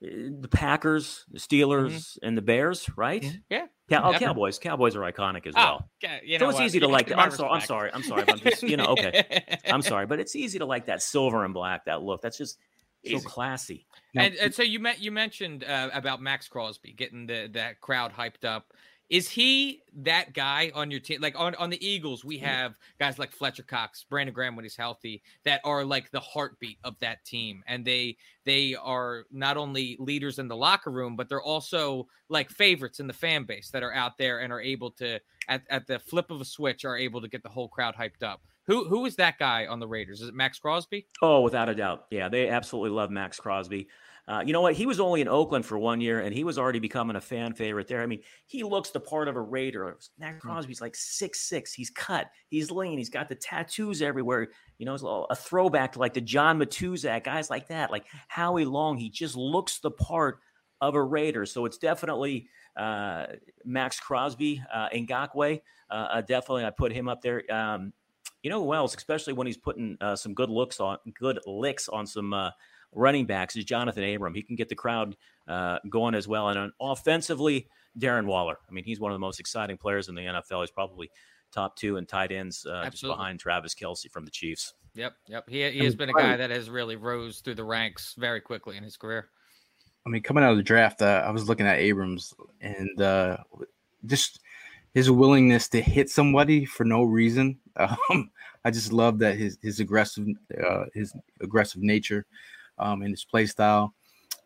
[0.00, 3.22] the Packers, the Steelers, and the Bears, right?
[3.22, 3.36] Mm-hmm.
[3.50, 3.66] Yeah.
[3.88, 4.00] Yeah.
[4.00, 4.26] Oh, Definitely.
[4.26, 4.58] Cowboys.
[4.58, 5.90] Cowboys are iconic as Oh, well.
[6.04, 6.64] okay, you so it's what?
[6.64, 7.18] easy to like that.
[7.18, 7.50] I'm sorry.
[7.52, 7.90] I'm sorry.
[7.94, 8.24] I'm sorry.
[8.28, 9.58] I'm just, you know, okay.
[9.66, 12.20] I'm sorry, but it's easy to like that silver and black, that look.
[12.20, 12.58] That's just
[13.04, 13.24] so Easy.
[13.26, 13.86] classy.
[14.16, 18.12] And, and so you met you mentioned uh, about Maxx Crosby getting the that crowd
[18.12, 18.72] hyped up.
[19.08, 21.20] Is he that guy on your team?
[21.20, 22.46] Like on, on the Eagles, we mm-hmm.
[22.46, 26.78] have guys like Fletcher Cox, Brandon Graham when he's healthy, that are like the heartbeat
[26.82, 31.28] of that team, and they they are not only leaders in the locker room, but
[31.28, 34.90] they're also like favorites in the fan base that are out there and are able
[34.92, 37.94] to at, at the flip of a switch are able to get the whole crowd
[37.94, 38.40] hyped up.
[38.66, 40.20] Who who is that guy on the Raiders?
[40.20, 41.06] Is it Maxx Crosby?
[41.22, 42.06] Oh, without a doubt.
[42.10, 43.88] Yeah, they absolutely love Maxx Crosby.
[44.28, 44.74] Uh, you know what?
[44.74, 47.54] He was only in Oakland for one year, and he was already becoming a fan
[47.54, 48.02] favorite there.
[48.02, 49.96] I mean, he looks the part of a Raider.
[50.18, 51.72] Maxx Crosby's like six six.
[51.72, 52.26] He's cut.
[52.48, 52.98] He's lean.
[52.98, 54.48] He's got the tattoos everywhere.
[54.78, 57.92] You know, it's a little- a throwback to like the John Matuszak guys like that,
[57.92, 58.96] like Howie Long.
[58.96, 60.40] He just looks the part
[60.80, 61.46] of a Raider.
[61.46, 63.26] So it's definitely uh,
[63.64, 65.60] Maxx Crosby, uh, Ngakoue.
[65.88, 67.42] Uh, uh, definitely, I put him up there.
[67.50, 67.92] Um,
[68.42, 68.94] you know who else?
[68.94, 72.50] Especially when he's putting uh, some good looks on, good licks on some uh,
[72.96, 74.34] running backs is Jonathan Abram.
[74.34, 75.16] He can get the crowd
[75.46, 76.48] uh, going as well.
[76.48, 77.68] And offensively,
[77.98, 78.58] Darren Waller.
[78.68, 80.62] I mean, he's one of the most exciting players in the NFL.
[80.62, 81.10] He's probably
[81.52, 84.74] top two in tight ends, uh, just behind Travis Kelce from the Chiefs.
[84.94, 85.48] Yep, yep.
[85.48, 88.76] He, he has been a guy that has really rose through the ranks very quickly
[88.76, 89.28] in his career.
[90.06, 93.36] I mean, coming out of the draft, uh, I was looking at Abrams and uh,
[94.06, 94.40] just
[94.94, 97.58] his willingness to hit somebody for no reason.
[97.78, 98.30] Um,
[98.64, 100.26] I just love that his his aggressive
[100.66, 102.24] uh, his aggressive nature
[102.78, 103.94] um, and his play style.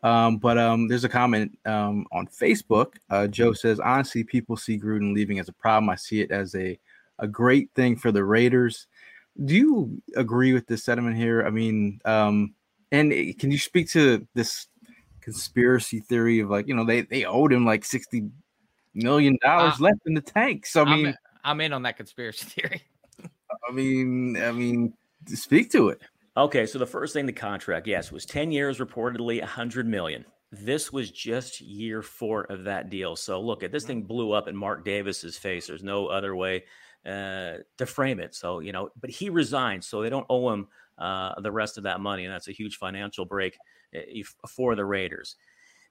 [0.03, 2.95] Um, but um, there's a comment um, on Facebook.
[3.09, 5.89] Uh, Joe says, honestly, people see Gruden leaving as a problem.
[5.89, 6.79] I see it as a
[7.19, 8.87] a great thing for the Raiders.
[9.45, 11.45] Do you agree with this sentiment here?
[11.45, 12.55] I mean, um,
[12.91, 14.67] and can you speak to this
[15.21, 18.29] conspiracy theory of like, you know, they they owed him like sixty
[18.93, 20.65] million dollars uh, left in the tank.
[20.65, 22.81] So I mean, I'm, I'm in on that conspiracy theory.
[23.67, 24.93] I mean, I mean,
[25.27, 26.01] speak to it.
[26.37, 30.23] Okay, so the first thing, the contract, yes, was 10 years, reportedly 100 million.
[30.49, 33.17] This was just year four of that deal.
[33.17, 35.67] So look, at this thing blew up in Mark Davis's face.
[35.67, 36.63] There's no other way
[37.05, 38.33] uh, to frame it.
[38.33, 40.67] So you know, but he resigned, so they don't owe him
[40.97, 43.57] uh, the rest of that money, and that's a huge financial break
[43.95, 43.99] uh,
[44.47, 45.35] for the Raiders.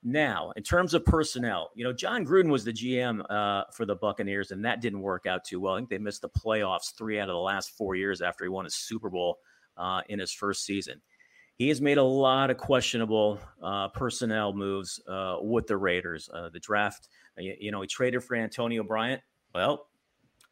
[0.02, 3.96] Now, in terms of personnel, you know, Jon Gruden was the GM uh, for the
[3.96, 5.74] Buccaneers, and that didn't work out too well.
[5.74, 8.48] I think they missed the playoffs three out of the last four years after he
[8.48, 9.38] won a Super Bowl
[9.80, 11.00] uh, in his first season.
[11.56, 16.28] He has made a lot of questionable uh, personnel moves uh, with the Raiders.
[16.32, 19.20] Uh, the draft, you, you, know, he traded for Antonio Bryant.
[19.54, 19.88] Well,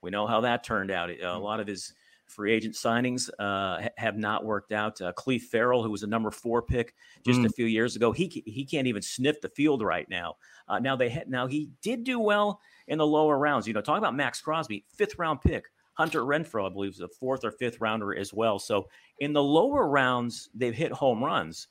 [0.02, 1.10] we know how that turned out.
[1.10, 1.94] A lot of his
[2.26, 5.00] free agent signings uh, have not worked out.
[5.00, 7.46] Uh, Clelin Ferrell, who was a number four pick just mm.
[7.46, 10.34] a few years ago, he he can't even sniff the field right now.
[10.68, 13.66] Uh, now they now he did do well in the lower rounds.
[13.66, 15.66] You know, talk about Maxx Crosby, fifth round pick.
[15.98, 18.60] Hunter Renfrow, I believe, is a fourth or fifth rounder as well.
[18.60, 18.88] So
[19.18, 21.66] in the lower rounds, they've hit home runs,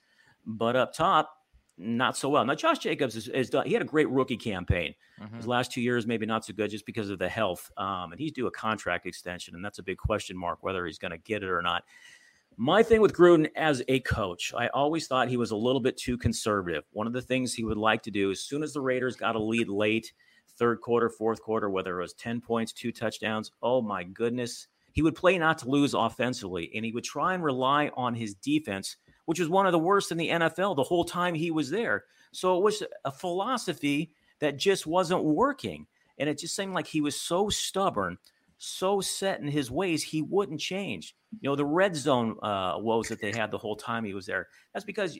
[0.45, 1.31] but up top,
[1.77, 2.43] not so well.
[2.43, 3.65] Now, Josh Jacobs is, is done.
[3.65, 4.93] He had a great rookie campaign.
[5.21, 5.37] Mm-hmm.
[5.37, 7.71] His last two years, maybe not so good just because of the health.
[7.77, 10.97] Um, and he's due a contract extension, and that's a big question mark whether he's
[10.97, 11.85] going to get it or not.
[12.57, 15.95] My thing with Gruden as a coach, I always thought he was a little bit
[15.95, 16.83] too conservative.
[16.91, 19.37] One of the things he would like to do as soon as the Raiders got
[19.37, 20.11] a lead late,
[20.57, 23.51] third quarter, fourth quarter, whether it was 10 points, two touchdowns.
[23.61, 24.67] Oh my goodness.
[24.91, 28.33] He would play not to lose offensively, and he would try and rely on his
[28.33, 31.69] defense, which was one of the worst in the NFL the whole time he was
[31.69, 32.05] there.
[32.31, 35.85] So it was a philosophy that just wasn't working.
[36.17, 38.17] And it just seemed like he was so stubborn,
[38.57, 41.15] so set in his ways, he wouldn't change.
[41.41, 44.25] You know, the red zone uh, woes that they had the whole time he was
[44.25, 44.47] there.
[44.73, 45.17] That's because,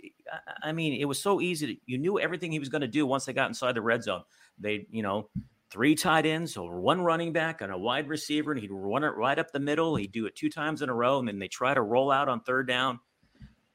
[0.64, 1.68] I mean, it was so easy.
[1.68, 4.04] To, you knew everything he was going to do once they got inside the red
[4.04, 4.24] zone.
[4.60, 5.30] They, you know,
[5.70, 9.16] three tight ends, so one running back and a wide receiver, and he'd run it
[9.16, 9.96] right up the middle.
[9.96, 12.30] He'd do it two times in a row, and then they try to roll out
[12.30, 13.00] on third down,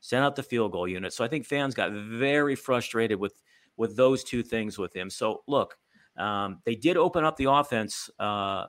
[0.01, 1.13] send out the field goal unit.
[1.13, 3.41] So I think fans got very frustrated with
[3.77, 5.09] with those two things with him.
[5.09, 5.77] So look,
[6.17, 8.67] um, they did open up the offense uh,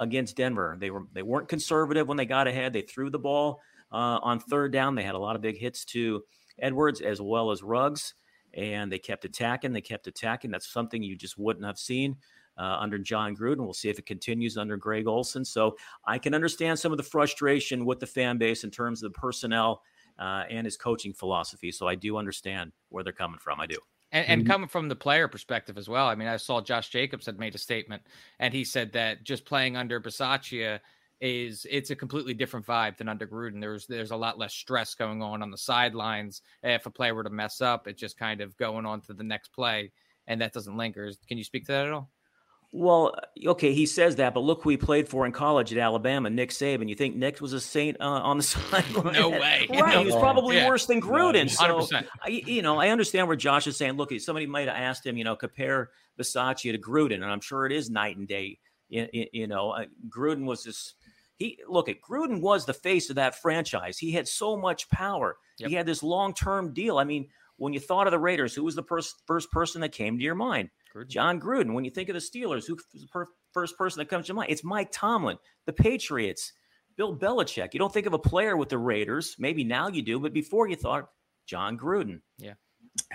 [0.00, 0.76] against Denver.
[0.78, 2.72] They were they weren't conservative when they got ahead.
[2.72, 3.60] They threw the ball
[3.92, 4.94] uh, on third down.
[4.94, 6.22] They had a lot of big hits to
[6.58, 8.14] Edwards as well as Ruggs
[8.56, 9.72] and they kept attacking.
[9.72, 10.50] They kept attacking.
[10.50, 12.16] That's something you just wouldn't have seen
[12.56, 13.64] uh, under Jon Gruden.
[13.64, 15.44] We'll see if it continues under Greg Olson.
[15.44, 15.76] So
[16.06, 19.18] I can understand some of the frustration with the fan base in terms of the
[19.18, 19.82] personnel
[20.18, 21.72] uh, and his coaching philosophy.
[21.72, 23.60] So I do understand where they're coming from.
[23.60, 23.78] I do.
[24.14, 24.50] And, and, mm-hmm.
[24.50, 26.06] coming from the player perspective as well.
[26.06, 28.02] I mean, I saw Josh Jacobs had made a statement,
[28.38, 30.78] and he said that just playing under Bisaccia
[31.20, 33.60] is it's a completely different vibe than under Gruden.
[33.60, 36.42] There's there's a lot less stress going on on the sidelines.
[36.62, 39.24] If a player were to mess up, it's just kind of going on to the
[39.24, 39.90] next play,
[40.28, 41.10] and that doesn't linger.
[41.26, 42.10] Can you speak to that at all?
[42.76, 43.14] Well,
[43.46, 46.50] okay, he says that, but look who he played for in college at Alabama, Nick
[46.50, 46.88] Saban.
[46.88, 49.12] You think Nick was a saint uh, on the sideline?
[49.12, 49.68] No way.
[49.70, 50.68] right, he was probably yeah.
[50.68, 51.48] worse than Gruden.
[51.48, 51.86] So,
[52.20, 53.92] I, you know, I understand where Josh is saying.
[53.92, 57.64] Look, somebody might have asked him, you know, compare Bisaccia to Gruden, and I'm sure
[57.64, 58.58] it is night and day.
[58.88, 60.94] You, you know, uh, Gruden was this
[61.36, 63.98] he look at Gruden was the face of that franchise.
[63.98, 65.36] He had so much power.
[65.58, 65.68] Yep.
[65.68, 66.98] He had this long-term deal.
[66.98, 69.92] I mean, when you thought of the Raiders, who was the first first person that
[69.92, 70.70] came to your mind?
[70.94, 71.08] Gruden.
[71.08, 71.74] Jon Gruden.
[71.74, 74.50] When you think of the Steelers, who's the per- first person that comes to mind?
[74.50, 75.38] It's Mike Tomlin.
[75.66, 76.52] The Patriots,
[76.96, 77.74] Bill Belichick.
[77.74, 79.36] You don't think of a player with the Raiders.
[79.38, 81.08] Maybe now you do, but before you thought
[81.46, 82.20] Jon Gruden.
[82.38, 82.54] Yeah.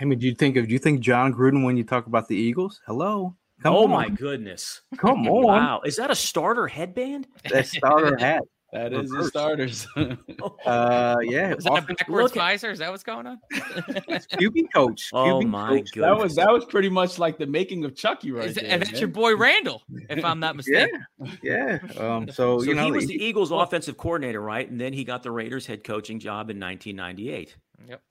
[0.00, 2.28] I mean, do you think of do you think Jon Gruden when you talk about
[2.28, 2.80] the Eagles?
[2.86, 3.34] Hello.
[3.62, 3.90] Come oh on.
[3.90, 4.80] my goodness!
[4.96, 5.44] Come on!
[5.44, 7.26] Wow, is that a starter headband?
[7.50, 8.42] That starter hat.
[8.72, 9.86] That is the starters.
[9.96, 11.54] uh, yeah.
[11.54, 12.70] Is that a backwards visor?
[12.70, 13.40] Is that what's going on?
[13.52, 15.10] QB coach.
[15.20, 18.30] Oh QB my god, that was that was pretty much like the making of Chucky,
[18.30, 18.48] right?
[18.48, 19.00] Is, there, and that's man.
[19.00, 21.04] your boy Randall, if I'm not mistaken.
[21.42, 21.98] Yeah, yeah.
[21.98, 24.68] Um, so, so you know, he was the Eagles' offensive coordinator, right?
[24.70, 27.56] And then he got the Raiders head coaching job in 1998.
[27.88, 28.02] Yep.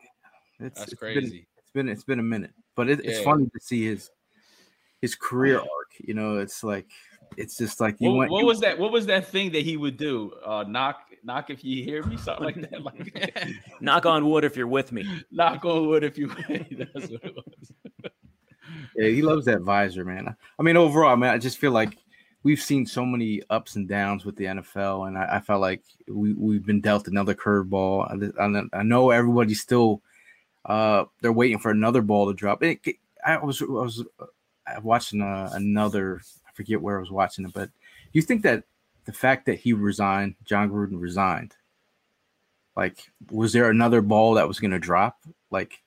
[0.60, 1.20] It's, That's it's crazy.
[1.20, 4.12] Been, it's been it's been a minute, but it, it's funny to see his
[5.02, 5.92] his career arc.
[6.00, 6.88] You know, it's like
[7.38, 8.32] it's just like you What, went.
[8.32, 8.78] what you- was that?
[8.80, 10.34] What was that thing that he would do?
[10.46, 12.82] Uh, knock, knock if you hear me, something like that.
[12.84, 15.06] Like Knock on wood if you're with me.
[15.32, 16.28] knock on wood if you.
[16.50, 17.72] That's what it was.
[18.96, 20.36] Yeah, he loves that visor, man.
[20.60, 21.98] I mean, overall, I mean, I just feel like
[22.44, 25.82] we've seen so many ups and downs with the NFL, and I, I felt like
[26.08, 28.34] we we've been dealt another curveball.
[28.40, 30.02] I, I, I know everybody's still
[30.66, 32.62] uh they're waiting for another ball to drop.
[32.64, 32.80] It,
[33.26, 34.26] I was I was uh,
[34.82, 36.22] watching uh, another.
[36.60, 37.70] Forget where I was watching it, but
[38.12, 38.66] you think that
[39.06, 41.56] the fact that he resigned, Jon Gruden resigned,
[42.76, 45.20] like was there another ball that was going to drop,
[45.52, 45.82] like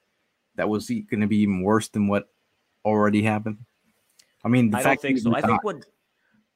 [0.55, 2.31] that was going to be even worse than what
[2.87, 3.59] already happened?
[4.43, 5.29] I mean, the I don't fact think that so.
[5.29, 5.85] he I think resigned-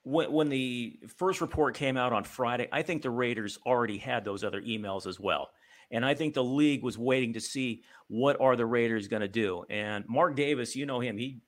[0.02, 3.98] when, when when the first report came out on Friday, I think the Raiders already
[3.98, 5.50] had those other emails as well.
[5.90, 9.28] And I think the league was waiting to see what are the Raiders going to
[9.28, 9.66] do.
[9.68, 11.18] And Mark Davis, you know him.
[11.18, 11.42] He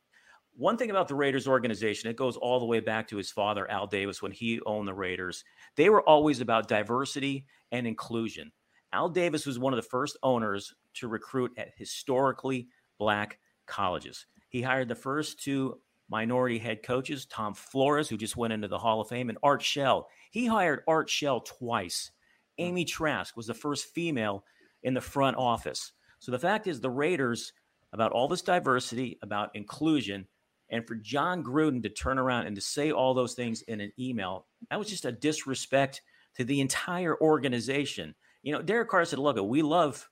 [0.58, 3.70] one thing about the Raiders organization, it goes all the way back to his father
[3.70, 5.44] Al Davis when he owned the Raiders.
[5.76, 8.50] They were always about diversity and inclusion.
[8.92, 12.66] Al Davis was one of the first owners to recruit at historically
[12.98, 14.26] black colleges.
[14.48, 15.80] He hired the first two
[16.10, 19.62] minority head coaches, Tom Flores, who just went into the Hall of Fame, and Art
[19.62, 20.08] Shell.
[20.32, 22.10] He hired Art Shell twice.
[22.58, 22.64] Hmm.
[22.64, 24.44] Amy Trask was the first female
[24.82, 25.92] in the front office.
[26.18, 27.52] So the fact is, the Raiders,
[27.92, 30.26] about all this diversity, about inclusion,
[30.70, 33.92] and for Jon Gruden to turn around and to say all those things in an
[33.98, 36.02] email, that was just a disrespect
[36.36, 38.14] to the entire organization.
[38.42, 40.08] You know, Derek Carr said, look, we love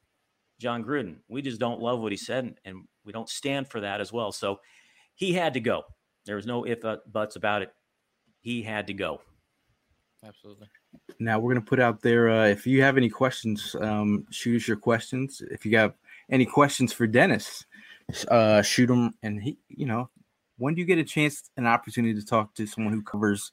[0.58, 1.16] Jon Gruden.
[1.28, 4.32] We just don't love what he said, and we don't stand for that as well.
[4.32, 4.60] So
[5.14, 5.84] he had to go.
[6.24, 7.72] There was no if uh, buts about it.
[8.40, 9.20] He had to go.
[10.24, 10.66] Absolutely.
[11.20, 12.30] now we're gonna put out there.
[12.30, 15.42] Uh, if you have any questions, um, shoot us your questions.
[15.50, 15.94] If you got
[16.30, 17.64] any questions for Dennis,
[18.28, 19.14] uh, shoot them.
[19.22, 20.10] And he, you know,
[20.58, 23.52] when do you get a chance, an opportunity to talk to someone who covers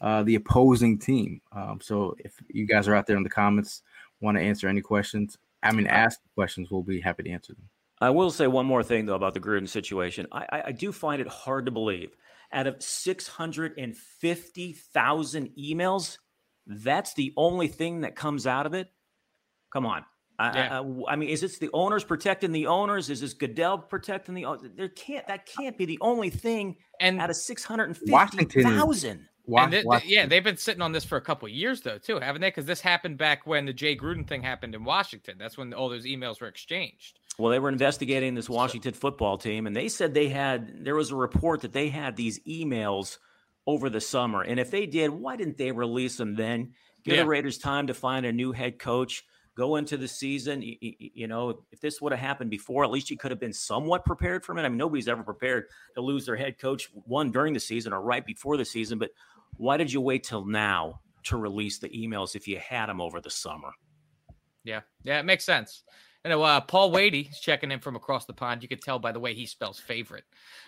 [0.00, 1.40] uh, the opposing team?
[1.52, 3.82] Um, so if you guys are out there in the comments,
[4.20, 6.70] want to answer any questions, I mean, ask questions.
[6.70, 7.68] We'll be happy to answer them.
[8.00, 10.26] I will say one more thing though about the Gruden situation.
[10.32, 12.16] I, I, I do find it hard to believe.
[12.52, 16.18] Out of six hundred and fifty thousand emails,
[16.66, 18.90] that's the only thing that comes out of it.
[19.72, 20.04] Come on.
[20.50, 20.80] I, Yeah.
[20.80, 23.10] I, I mean, is this the owners protecting the owners?
[23.10, 24.44] Is this Goodell protecting the?
[24.46, 25.26] own- There can't.
[25.28, 28.66] That can't be the only thing And out of six hundred and fifty Washington is-
[28.66, 29.28] thousand.
[29.44, 31.80] Wa- and th- th- watch- yeah, they've been sitting on this for a couple years
[31.80, 32.48] though, too, haven't they?
[32.48, 35.34] Because this happened back when the Jay Gruden thing happened in Washington.
[35.36, 37.18] That's when all those emails were exchanged.
[37.38, 41.10] Well, they were investigating this Washington football team, and they said they had there was
[41.10, 43.18] a report that they had these emails
[43.66, 44.42] over the summer.
[44.42, 46.74] And if they did, why didn't they release them then?
[47.04, 47.22] Give Yeah.
[47.22, 49.24] the Raiders time to find a new head coach,
[49.56, 50.62] go into the season.
[50.62, 53.52] You, you know, if this would have happened before, at least you could have been
[53.52, 54.60] somewhat prepared for it.
[54.60, 58.00] I mean, nobody's ever prepared to lose their head coach one during the season or
[58.00, 58.98] right before the season.
[58.98, 59.10] But
[59.56, 63.20] why did you wait till now to release the emails if you had them over
[63.20, 63.72] the summer?
[64.64, 65.82] Yeah, yeah, it makes sense.
[66.24, 68.62] You know, uh, Paul Wadey is checking in from across the pond.
[68.62, 70.22] You could tell by the way he spells favorite.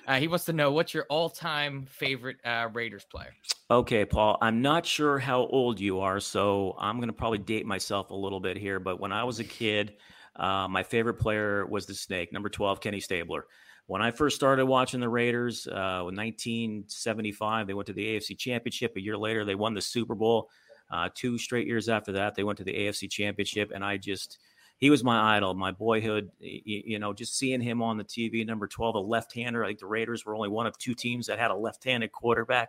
[0.04, 3.32] Uh, he wants to know what's your all-time favorite uh, Raiders player.
[3.70, 7.66] Okay, Paul, I'm not sure how old you are, so I'm going to probably date
[7.66, 8.80] myself a little bit here.
[8.80, 9.94] But when I was a kid,
[10.34, 13.46] uh, my favorite player was the Snake, number 12, Kenny Stabler.
[13.86, 18.36] When I first started watching the Raiders uh, in 1975, they went to the AFC
[18.36, 18.96] Championship.
[18.96, 20.50] A year later, they won the Super Bowl.
[20.90, 24.38] Uh, two straight years after that, they went to the AFC Championship, and I just
[24.84, 26.30] he was my idol, my boyhood.
[26.40, 29.64] You know, just seeing him on the TV, number 12, a left-hander.
[29.64, 32.68] I think the Raiders were only one of two teams that had a left-handed quarterback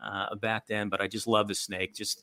[0.00, 1.92] uh, back then, but I just love the snake.
[1.92, 2.22] Just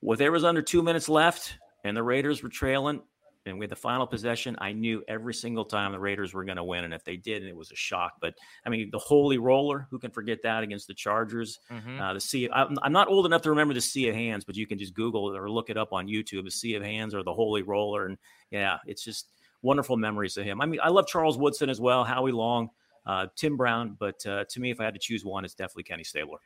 [0.00, 3.00] when there was under two minutes left and the Raiders were trailing
[3.46, 6.64] and with the final possession, I knew every single time the Raiders were going to
[6.64, 6.84] win.
[6.84, 8.14] And if they did, it was a shock.
[8.20, 8.34] But
[8.64, 11.58] I mean, the holy roller, who can forget that against the Chargers?
[11.70, 12.00] Mhm.
[12.00, 12.48] Uh, the sea.
[12.52, 14.94] I'm, I'm not old enough to remember the Sea of Hands, but you can just
[14.94, 16.44] Google it or look it up on YouTube.
[16.44, 18.18] The Sea of Hands or the Holy Roller, and
[18.50, 19.30] yeah, it's just
[19.62, 20.60] wonderful memories of him.
[20.60, 22.70] I mean, I love Charles Woodson as well, Howie Long,
[23.06, 25.84] uh, Tim Brown, but uh, to me, if I had to choose one, it's definitely
[25.84, 26.38] Kenny Stabler.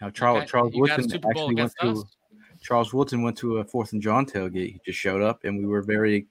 [0.00, 2.04] Now, Charles Okay, Charles you Woodson actually went against to?
[2.62, 4.72] Charles Woodson went to a Fourth and John tailgate.
[4.72, 6.26] He just showed up, and we were very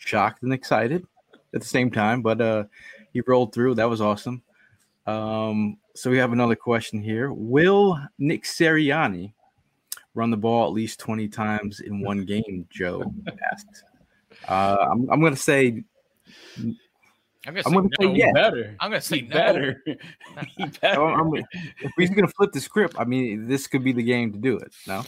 [0.00, 1.06] shocked and excited
[1.54, 2.20] at the same time.
[2.22, 2.64] But uh,
[3.12, 3.76] he rolled through.
[3.76, 4.42] That was awesome.
[5.06, 9.32] Um, so we have another question here: Will Nick Sirianni
[10.14, 12.66] run the ball at least twenty times in one game?
[12.70, 13.04] Joe
[13.52, 13.84] asked.
[14.48, 15.82] Uh, I'm, I'm going to say
[17.46, 18.14] I'm gonna I'm say gonna say no.
[18.14, 18.32] yeah.
[18.32, 18.76] better.
[18.80, 19.34] I'm gonna say He no.
[19.34, 19.82] better.
[20.56, 21.02] he better.
[21.04, 21.44] I'm- I'm-
[21.80, 22.94] if he's going to flip the script.
[22.98, 24.72] I mean, this could be the game to do it.
[24.86, 25.02] No.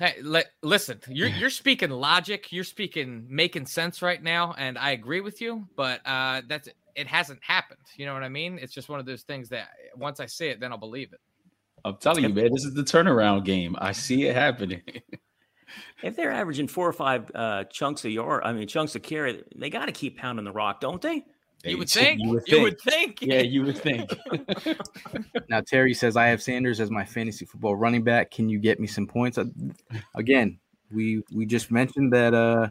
[0.00, 4.92] Hey, li- listen, you're you're speaking logic, you're speaking making sense right now, and I
[4.92, 5.68] agree with you.
[5.76, 7.80] But uh, that's it hasn't happened.
[7.96, 8.58] You know what I mean?
[8.58, 11.20] It's just one of those things that once I see it, then I'll believe it.
[11.84, 13.76] I'm telling you, man, this is the turnaround game.
[13.78, 14.82] I see it happening.
[16.02, 19.44] If they're averaging four or five uh, chunks a yard, I mean chunks of carry,
[19.54, 21.24] they got to keep pounding the rock, don't they?
[21.64, 22.20] You would You think.
[22.20, 23.18] You would would think.
[23.18, 23.22] think.
[23.22, 24.10] Yeah, you would think.
[25.48, 28.30] Now Terry says I have Sanders as my fantasy football running back.
[28.30, 29.36] Can you get me some points?
[29.36, 29.46] Uh,
[30.14, 30.58] Again,
[30.92, 32.68] we we just mentioned that uh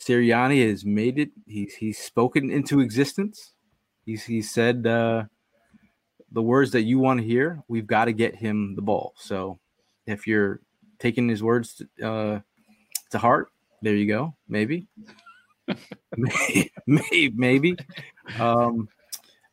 [0.00, 1.30] Sirianni has made it.
[1.46, 3.52] He's he's spoken into existence.
[4.04, 5.24] He's he said uh
[6.32, 7.62] the words that you want to hear.
[7.68, 9.14] We've got to get him the ball.
[9.16, 9.58] So
[10.06, 10.60] if you're
[10.98, 12.40] taking his words to, uh
[13.10, 13.48] to heart,
[13.80, 14.34] there you go.
[14.48, 14.86] Maybe.
[16.86, 17.76] maybe maybe.
[18.38, 18.88] Um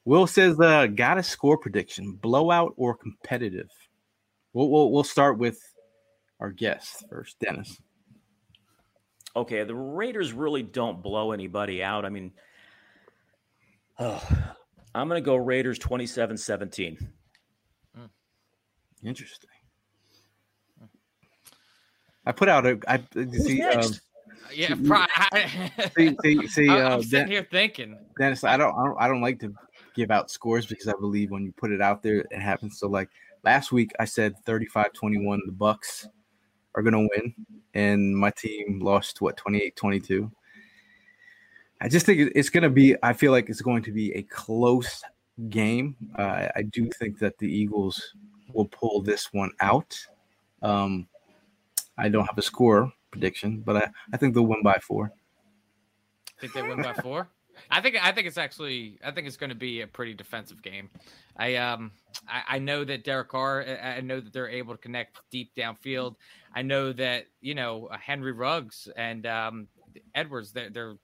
[0.05, 3.70] Will says, uh, got a score prediction, blowout or competitive?
[4.53, 5.62] We'll, we'll, we'll start with
[6.39, 7.80] our guest first, Dennis.
[9.36, 12.05] Okay, the Raiders really don't blow anybody out.
[12.05, 12.32] I mean,
[13.99, 14.28] oh,
[14.95, 16.97] I'm going to go Raiders 27 17.
[19.03, 19.49] Interesting.
[22.26, 24.01] I put out a, I Who's see, um, next?
[24.54, 24.76] Yeah,
[25.97, 27.97] see, see, see I, uh, am sitting Den- here thinking.
[28.18, 29.54] Dennis, I don't, I don't, I don't like to
[29.95, 32.80] give out scores because I believe when you put it out there, it happens.
[32.80, 33.10] So like
[33.43, 36.08] last week, I said 35-21, the Bucks
[36.76, 37.34] are going to win,
[37.74, 40.32] and my team lost what 28-22.
[41.82, 42.95] I just think it's going to be.
[43.02, 45.02] I feel like it's going to be a close
[45.50, 45.95] game.
[46.18, 48.16] Uh, I do think that the Eagles
[48.54, 49.97] will pull this one out.
[50.62, 51.08] Um,
[51.97, 55.12] I don't have a score prediction, but I, I think they'll win by four.
[56.39, 57.30] Think they win by four?
[57.70, 60.62] I think I think it's actually I think it's going to be a pretty defensive
[60.62, 60.89] game.
[61.38, 61.91] I um
[62.28, 63.66] I, I know that Derek Carr.
[63.68, 66.16] I, I know that they're able to connect deep downfield.
[66.53, 69.68] I know that you know Henry Ruggs and um,
[70.16, 70.51] Edwards.
[70.51, 70.95] They're, they're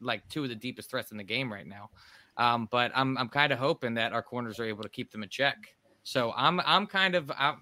[0.00, 1.90] like two of the deepest threats in the game right now.
[2.36, 5.22] Um, but I'm I'm kind of hoping that our corners are able to keep them
[5.22, 5.56] in check.
[6.02, 7.58] So I'm I'm kind of I'm,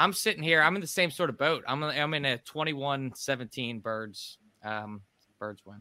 [0.00, 0.62] I'm sitting here.
[0.62, 1.62] I'm in the same sort of boat.
[1.68, 5.02] I'm I'm in a 21-17 birds um,
[5.38, 5.76] birds win.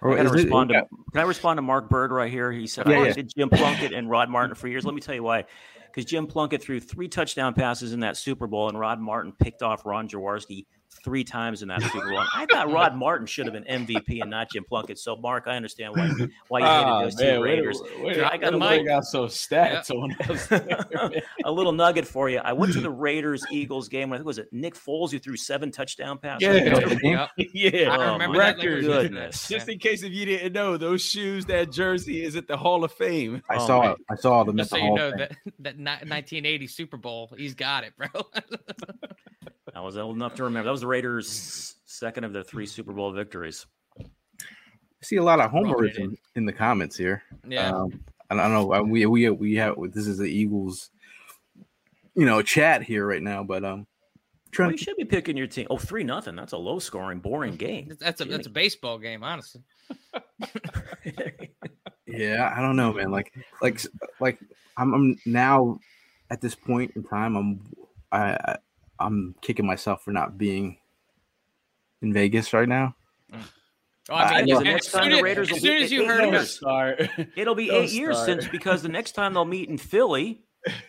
[0.00, 2.52] Or I gotta is it- respond to, can I respond to Mark Bird right here?
[2.52, 3.12] He said, Yeah, I yeah.
[3.14, 4.84] did Jim Plunkett and Rod Martin for years.
[4.84, 5.44] Let me tell you why.
[5.86, 9.62] Because Jim Plunkett threw three touchdown passes in that Super Bowl, and Rod Martin picked
[9.62, 10.66] off Ron Jaworski
[11.04, 12.18] three times in that Super Bowl.
[12.34, 14.98] I thought Rod Martin should have been MVP and not Jim Plunkett.
[14.98, 16.10] So, Mark, I understand why,
[16.48, 17.80] why you hated Ah, those man, two Raiders.
[17.80, 18.82] to- way Here, to- I got way a to mic.
[18.84, 20.46] bring out some stats on us.
[20.48, 22.38] there, a little nugget for you.
[22.38, 24.12] I went to the Raiders Eagles game.
[24.12, 26.42] I think was it Nick Foles who threw seven touchdown passes.
[26.48, 26.98] Yeah.
[27.02, 27.30] Yep.
[27.54, 28.84] yeah, I Oh, remember my that like it was record.
[28.84, 29.02] yesterday.
[29.02, 29.48] Goodness.
[29.48, 32.82] Just in case if you didn't know, those shoes, that jersey is at the Hall
[32.84, 33.42] of Fame.
[33.48, 33.90] I Oh, saw man.
[33.92, 33.98] it.
[34.10, 35.28] I saw them at the so you know of Fame.
[35.60, 38.08] that that 1980 Super Bowl, he's got it, bro.
[39.74, 40.64] I was old enough to remember.
[40.66, 43.66] That was the Raiders' second of their three Super Bowl victories.
[44.00, 44.04] I
[45.04, 47.22] see a lot of Wrong homerism in the comments here.
[47.46, 47.70] yeah.
[47.70, 48.00] Um,
[48.30, 48.74] I don't know.
[48.74, 50.90] uh, We we we have this is the Eagles,
[52.14, 53.42] you know, chat here right now.
[53.42, 53.86] But um,
[54.58, 55.66] Well, you to should be picking your team.
[55.70, 56.36] Oh, three nothing.
[56.36, 57.96] That's a low scoring, boring game.
[57.98, 59.62] that's a that's a baseball game, honestly.
[62.06, 63.10] yeah, I don't know, man.
[63.10, 63.80] Like like
[64.20, 64.38] like
[64.76, 65.78] I'm, I'm now
[66.30, 67.36] at this point in time.
[67.36, 67.60] I'm
[68.12, 68.56] I I-
[69.00, 70.78] I'm kicking myself for not being
[72.02, 72.94] in Vegas right now.
[74.10, 74.54] Oh, I know.
[74.54, 76.42] as The next soon time the as- Raiders as soon as you heard it- about
[76.42, 77.10] it- Start.
[77.36, 78.40] It'll be Don't eight years start.
[78.40, 80.42] since because the next time they'll meet in Philly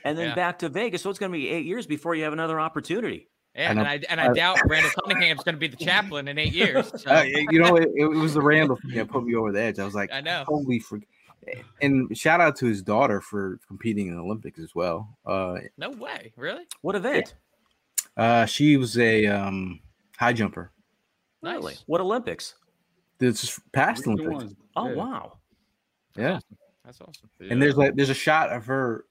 [0.05, 0.36] and then Yeah.
[0.36, 1.01] back to Vegas.
[1.01, 3.28] So it's going to be eight years before you have another opportunity.
[3.55, 3.82] Yeah, I know.
[3.82, 6.53] and I and I I- doubt Randall Cunningham's going to be the chaplain in eight
[6.53, 6.91] years.
[6.97, 9.62] So, Uh, you know, it, it was the Randall thing that put me over the
[9.62, 9.80] edge.
[9.80, 10.45] I was like, I know.
[10.47, 10.99] holy for
[11.82, 15.18] and shout out to his daughter for competing in the Olympics as well.
[15.26, 16.66] Uh, No way, really?
[16.82, 17.34] What event?
[18.20, 19.80] Uh, she was a um,
[20.17, 20.72] high jumper.
[21.41, 21.55] Nice.
[21.55, 21.76] Really?
[21.86, 22.55] What Olympics?
[23.17, 24.53] This is past Which Olympics.
[24.76, 24.95] Oh, Yeah.
[24.95, 25.38] wow.
[26.15, 26.39] Yeah,
[26.84, 27.30] That's awesome.
[27.49, 29.05] and there's like there's a shot of her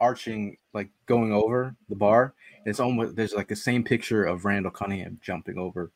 [0.00, 2.32] arching, like going over the bar.
[2.58, 5.90] And it's almost there's like the same picture of Randall Cunningham jumping over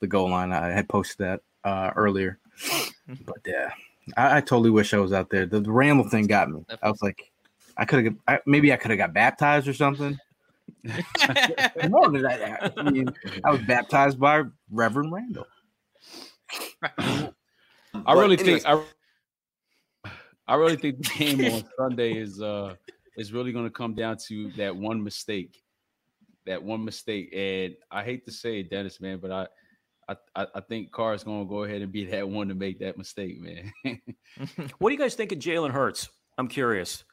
[0.00, 0.52] the goal line.
[0.52, 2.38] I had posted that uh, earlier,
[3.24, 3.70] but yeah,
[4.16, 5.46] I, I totally wish I was out there.
[5.46, 6.64] The, the Randall thing got me.
[6.82, 7.32] I was like,
[7.76, 10.18] I could have maybe I could have got baptized or something.
[10.84, 13.08] No, did I, I mean,
[13.44, 15.46] I was baptized by Reverend Randall.
[16.82, 17.30] I
[17.92, 18.82] But really think I,
[20.46, 22.74] I really think the game on Sunday is uh
[23.16, 25.62] is really going to come down to that one mistake,
[26.46, 27.30] that one mistake.
[27.34, 29.46] And I hate to say it, Dennis, man, but I.
[30.08, 32.56] I, I I think Carr is going to go ahead and be that one to
[32.56, 33.72] make that mistake, man.
[34.78, 36.08] What do you guys think of Jalen Hurts?
[36.36, 37.04] I'm curious.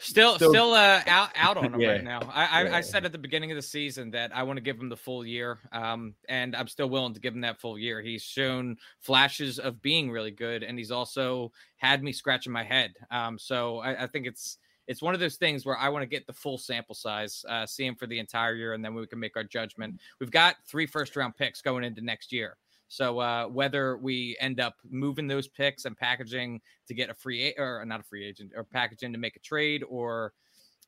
[0.00, 1.90] Still, Still- still, uh, out out on him Yeah.
[1.92, 2.20] right now.
[2.32, 2.76] I, I, Yeah.
[2.76, 4.96] I said at the beginning of the season that I want to give him the
[4.96, 8.00] full year, um, and I'm still willing to give him that full year.
[8.00, 12.94] He's shown flashes of being really good, and he's also had me scratching my head.
[13.10, 16.06] Um, so I, I think it's it's one of those things where I want to
[16.06, 19.06] get the full sample size, uh, see him for the entire year, and then we
[19.06, 20.00] can make our judgment.
[20.18, 22.56] We've got three first round picks going into next year.
[22.90, 27.54] So uh, whether we end up moving those picks and packaging to get a free
[27.56, 30.32] a- or not a free agent or packaging to make a trade or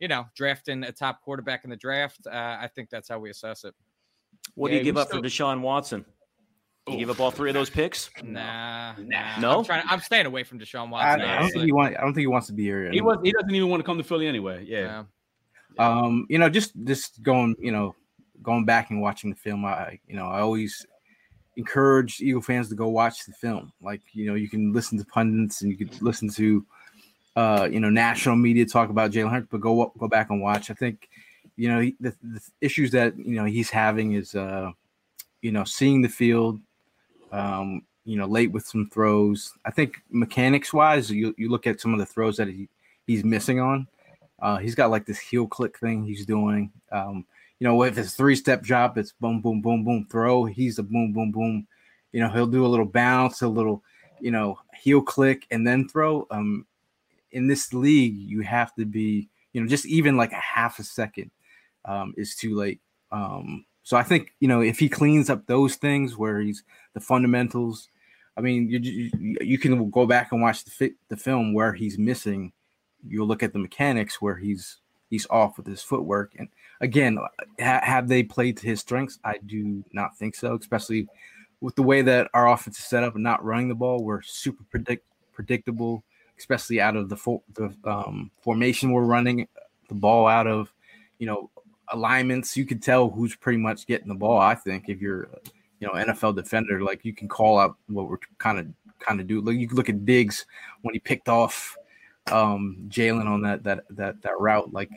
[0.00, 2.30] you know drafting a top quarterback in the draft, uh,
[2.60, 3.72] I think that's how we assess it.
[4.56, 6.04] What do you give we up for Deshaun Watson?
[6.88, 8.10] You give up all three of those picks?
[8.24, 9.02] Nah, Nah.
[9.04, 9.38] nah.
[9.38, 9.58] No?
[9.60, 11.20] I'm, trying, I'm staying away from Deshaun Watson.
[11.20, 11.96] I don't think he want.
[11.96, 12.90] I don't think he wants to be here.
[12.90, 13.18] He was.
[13.22, 14.64] He doesn't even want to come to Philly anyway.
[14.66, 15.04] Yeah.
[15.76, 15.88] Yeah.
[15.88, 17.94] Um, you know, just just going, you know,
[18.42, 19.64] going back and watching the film.
[19.64, 20.84] I, you know, I always
[21.56, 23.72] encourage Eagle fans to go watch the film.
[23.80, 26.64] Like, you know, you can listen to pundits and you can listen to,
[27.36, 30.70] uh, you know, national media talk about Jalen Hurts, but go go back and watch.
[30.70, 31.08] I think,
[31.56, 34.70] you know, the, the issues that you know he's having is, uh,
[35.40, 36.60] you know, seeing the field,
[37.32, 39.52] um, you know, late with some throws.
[39.64, 42.68] I think mechanics wise, you you look at some of the throws that he
[43.06, 43.86] he's missing on.
[44.40, 46.72] Uh, he's got like this heel click thing he's doing.
[46.90, 47.24] Um,
[47.62, 50.44] you know, if it's three step drop, it's boom, boom, boom, boom, throw.
[50.44, 51.68] He's a boom, boom, boom.
[52.10, 53.84] You know, he'll do a little bounce, a little,
[54.20, 56.26] you know, heel click and then throw.
[56.32, 56.66] Um,
[57.30, 60.82] in this league, you have to be, you know, just even like a half a
[60.82, 61.30] second
[61.84, 62.80] um, is too late.
[63.12, 67.00] Um, so I think, you know, if he cleans up those things where he's the
[67.00, 67.90] fundamentals,
[68.36, 71.74] I mean, you, you, you can go back and watch the, fi- the film where
[71.74, 72.52] he's missing
[73.06, 74.78] you'll look at the mechanics where he's
[75.10, 76.32] he's off with his footwork.
[76.38, 76.48] And
[76.82, 77.18] again,
[77.58, 79.18] ha- have they played to his strengths?
[79.24, 81.08] I do not think so, especially
[81.60, 84.02] with the way that our offense is set up and not running the ball.
[84.02, 86.04] We're super predict- predictable,
[86.38, 89.48] especially out of the, fo- the um, formation we're running
[89.88, 90.72] the ball out of.
[91.18, 91.50] You know,
[91.92, 92.56] alignments.
[92.56, 94.38] You can tell who's pretty much getting the ball.
[94.38, 95.28] I think if you're,
[95.78, 98.66] you know, NFL defender, like you can call out what we're kind of
[98.98, 99.40] kind of do.
[99.40, 100.46] Like you can look at Diggs
[100.82, 101.76] when he picked off
[102.30, 104.72] um Jalen on that that that that route.
[104.72, 104.90] Like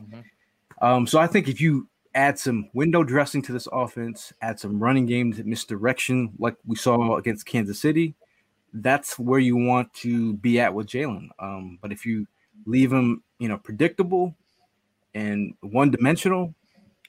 [0.82, 4.80] um so I think if you add some window dressing to this offense, add some
[4.80, 8.16] running game misdirection like we saw against Kansas City,
[8.74, 11.30] that's where you want to be at with Jalen.
[11.40, 12.26] Um, but if you
[12.66, 14.36] leave him, you know, predictable
[15.14, 16.54] and one dimensional,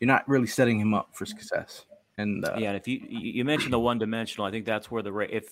[0.01, 1.85] you're not really setting him up for success.
[2.19, 5.03] And uh, Yeah, and if you you mentioned the one dimensional, I think that's where
[5.03, 5.49] the if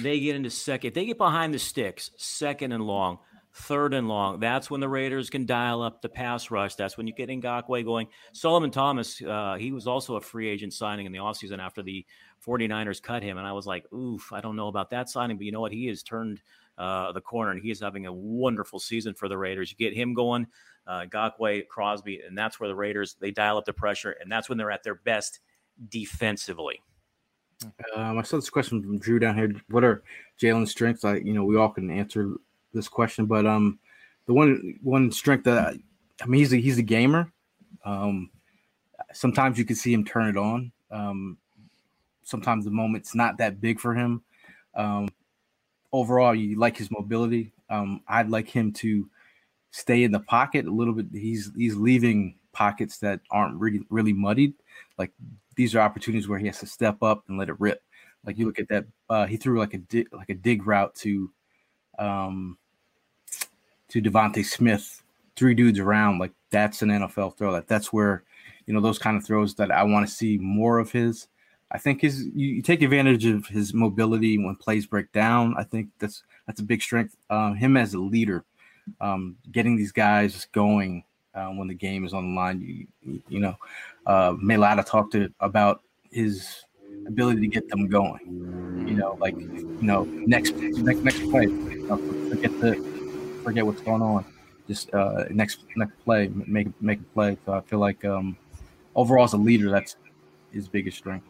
[0.00, 3.18] they get into second, if they get behind the sticks, second and long,
[3.56, 6.74] third and long, that's when the Raiders can dial up the pass rush.
[6.74, 8.06] That's when you get Ngakoue going.
[8.32, 12.04] Solomon Thomas, uh, he was also a free agent signing in the offseason after the
[12.46, 15.46] 49ers cut him, and I was like, oof, I don't know about that signing, but
[15.46, 15.72] you know what?
[15.72, 16.42] He has turned
[16.76, 19.70] uh, the corner, and he is having a wonderful season for the Raiders.
[19.70, 20.46] You get him going,
[20.86, 24.48] uh, Ngakoue, Crosby, and that's where the Raiders they dial up the pressure, and that's
[24.48, 25.40] when they're at their best
[25.88, 26.80] defensively.
[27.94, 29.54] Um, I saw this question from Drew down here.
[29.70, 30.02] What are
[30.38, 31.06] Jalen's strengths?
[31.06, 32.34] I, you know, we all can answer
[32.76, 33.78] this question, but um,
[34.26, 35.78] the one one strength that I,
[36.22, 37.32] I mean, he's a he's a gamer.
[37.84, 38.30] Um,
[39.12, 40.72] sometimes you can see him turn it on.
[40.90, 41.38] Um,
[42.22, 44.22] sometimes the moment's not that big for him.
[44.74, 45.08] Um,
[45.92, 47.52] overall, you like his mobility.
[47.70, 49.08] Um, I'd like him to
[49.70, 51.06] stay in the pocket a little bit.
[51.12, 54.54] He's he's leaving pockets that aren't really really muddied.
[54.98, 55.12] Like
[55.56, 57.82] these are opportunities where he has to step up and let it rip.
[58.24, 60.94] Like you look at that, uh, he threw like a dig, like a dig route
[60.96, 61.30] to,
[61.98, 62.58] um,
[64.00, 65.02] to DeVonta Smith,
[65.36, 66.18] three dudes around.
[66.18, 67.52] Like that's an NFL throw.
[67.52, 68.24] That that's where,
[68.66, 71.28] you know, those kind of throws that I want to see more of his.
[71.70, 75.54] I think his you, you take advantage of his mobility when plays break down.
[75.58, 77.16] I think that's that's a big strength.
[77.28, 78.44] Um, him as a leader,
[79.00, 82.60] um, getting these guys going uh, when the game is on the line.
[83.02, 83.56] You, you, know,
[84.06, 86.64] uh, Melada talked to, about his
[87.08, 88.84] ability to get them going.
[88.86, 92.95] You know, like you know, next next next play, forget the
[93.46, 94.24] forget what's going on.
[94.66, 97.38] Just uh, next next play, make make a play.
[97.46, 98.36] So I feel like um,
[98.96, 99.96] overall as a leader, that's
[100.52, 101.26] his biggest strength.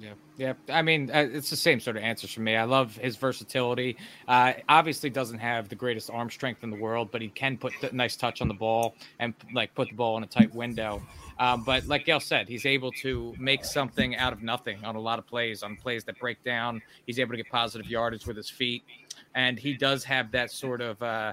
[0.00, 0.52] Yeah, yeah.
[0.68, 2.54] I mean, uh, it's the same sort of answers for me.
[2.54, 3.96] I love his versatility.
[4.28, 7.72] Uh, obviously, doesn't have the greatest arm strength in the world, but he can put
[7.82, 11.02] a nice touch on the ball and like put the ball in a tight window.
[11.40, 15.00] Um, but like Gail said, he's able to make something out of nothing on a
[15.00, 16.80] lot of plays, on plays that break down.
[17.06, 18.84] He's able to get positive yardage with his feet,
[19.34, 21.02] and he does have that sort of.
[21.02, 21.32] Uh,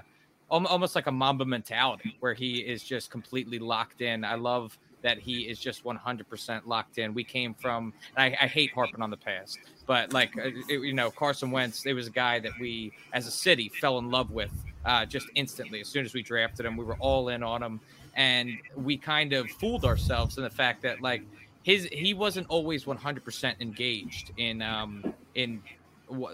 [0.50, 4.24] almost like a Mamba mentality where he is just completely locked in.
[4.24, 7.14] I love that he is just 100% locked in.
[7.14, 10.92] We came from, I, I hate harping on the past, but like, uh, it- you
[10.94, 14.30] know, Carson Wentz, it was a guy that we as a city fell in love
[14.30, 14.50] with
[14.84, 15.80] uh, just instantly.
[15.80, 17.80] As soon as we drafted him, we were all in on him,
[18.14, 21.22] and we kind of fooled ourselves in the fact that like
[21.64, 25.60] his he wasn't always 100% engaged in um, in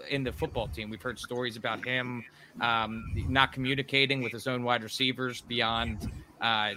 [0.09, 0.89] in the football team.
[0.89, 2.23] We've heard stories about him
[2.61, 6.11] um, not communicating with his own wide receivers beyond
[6.41, 6.71] uh,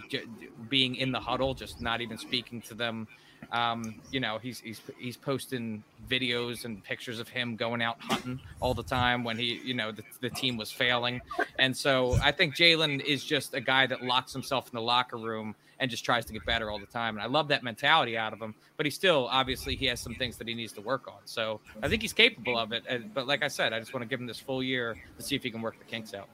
[0.68, 3.06] being in the huddle, just not even speaking to them.
[3.52, 8.40] Um, you know, he's he's he's posting videos and pictures of him going out hunting
[8.60, 11.20] all the time when he, you know, the, the team was failing.
[11.58, 15.16] And so I think Jalen is just a guy that locks himself in the locker
[15.16, 17.16] room and just tries to get better all the time.
[17.16, 18.54] And I love that mentality out of him.
[18.76, 21.20] But he still, obviously, he has some things that he needs to work on.
[21.24, 22.84] So I think he's capable of it.
[23.14, 25.36] But like I said, I just want to give him this full year to see
[25.36, 26.28] if he can work the kinks out.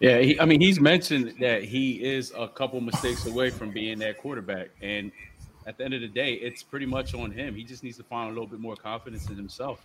[0.00, 3.98] Yeah, he, I mean, he's mentioned that he is a couple mistakes away from being
[3.98, 5.12] that quarterback, and
[5.66, 7.54] at the end of the day, it's pretty much on him.
[7.54, 9.84] He just needs to find a little bit more confidence in himself.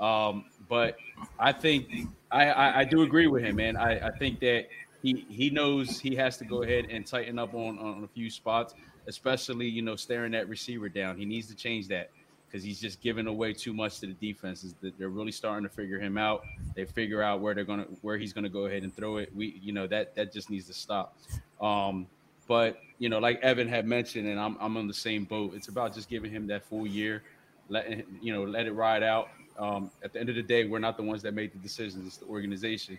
[0.00, 0.96] Um, but
[1.38, 1.88] I think
[2.30, 3.78] I, I, I, do agree with him, man.
[3.78, 4.66] I, I think that
[5.02, 8.30] he he knows he has to go ahead and tighten up on, on a few
[8.30, 8.74] spots,
[9.06, 11.16] especially you know staring that receiver down.
[11.16, 12.10] He needs to change that
[12.46, 14.74] because he's just giving away too much to the defenses.
[14.80, 16.42] That they're really starting to figure him out.
[16.74, 19.34] They figure out where they're gonna where he's gonna go ahead and throw it.
[19.34, 21.16] We you know that that just needs to stop.
[21.60, 22.06] Um,
[22.48, 25.54] but you know, like Evan had mentioned, and I'm I'm on the same boat.
[25.54, 27.22] It's about just giving him that full year,
[27.68, 29.28] letting you know, let it ride out.
[29.58, 32.06] Um, at the end of the day, we're not the ones that made the decisions;
[32.06, 32.98] it's the organization.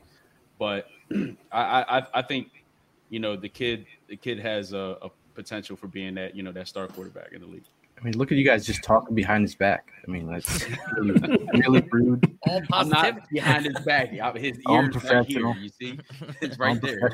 [0.60, 0.88] But
[1.52, 2.64] I, I I think
[3.10, 6.52] you know the kid the kid has a, a potential for being that you know
[6.52, 7.64] that star quarterback in the league.
[8.00, 9.92] I mean, look at you guys just talking behind his back.
[10.08, 10.66] I mean, that's
[10.98, 12.38] really, really rude.
[12.48, 14.10] All I'm not behind his back.
[14.10, 15.54] His ears right here.
[15.56, 16.00] You see,
[16.42, 17.12] it's right there.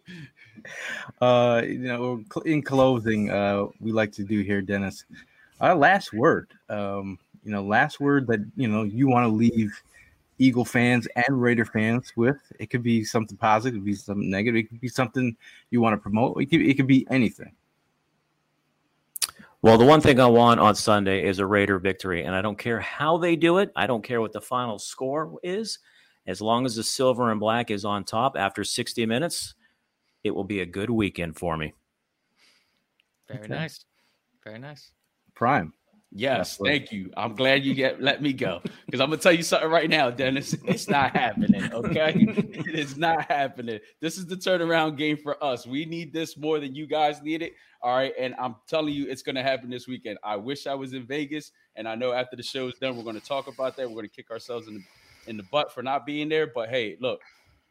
[1.20, 5.04] uh, you know, in closing, uh, we like to do here, Dennis.
[5.60, 6.50] Our last word.
[6.70, 9.70] Um, you know, last word that you know you want to leave
[10.38, 12.40] Eagle fans and Raider fans with.
[12.58, 15.36] It could be something positive, it could be something negative, it could be something
[15.70, 16.40] you want to promote.
[16.40, 17.52] It could, it could be anything.
[19.62, 22.58] Well, the one thing I want on Sunday is a Raider victory, and I don't
[22.58, 23.70] care how they do it.
[23.76, 25.78] I don't care what the final score is.
[26.26, 29.54] As long as the silver and black is on top after 60 minutes,
[30.24, 31.74] it will be a good weekend for me.
[33.28, 33.54] Very okay.
[33.54, 33.84] nice.
[34.44, 34.90] Very nice.
[35.34, 35.72] Prime.
[36.14, 37.10] Yes, thank you.
[37.16, 40.10] I'm glad you get let me go because I'm gonna tell you something right now,
[40.10, 40.54] Dennis.
[40.66, 41.72] It's not happening.
[41.72, 43.80] Okay, it is not happening.
[44.00, 45.66] This is the turnaround game for us.
[45.66, 47.54] We need this more than you guys need it.
[47.80, 50.18] All right, and I'm telling you, it's gonna happen this weekend.
[50.22, 53.20] I wish I was in Vegas, and I know after the show's done, we're gonna
[53.20, 53.88] talk about that.
[53.88, 54.82] We're gonna kick ourselves in the
[55.28, 56.46] in the butt for not being there.
[56.46, 57.22] But hey, look,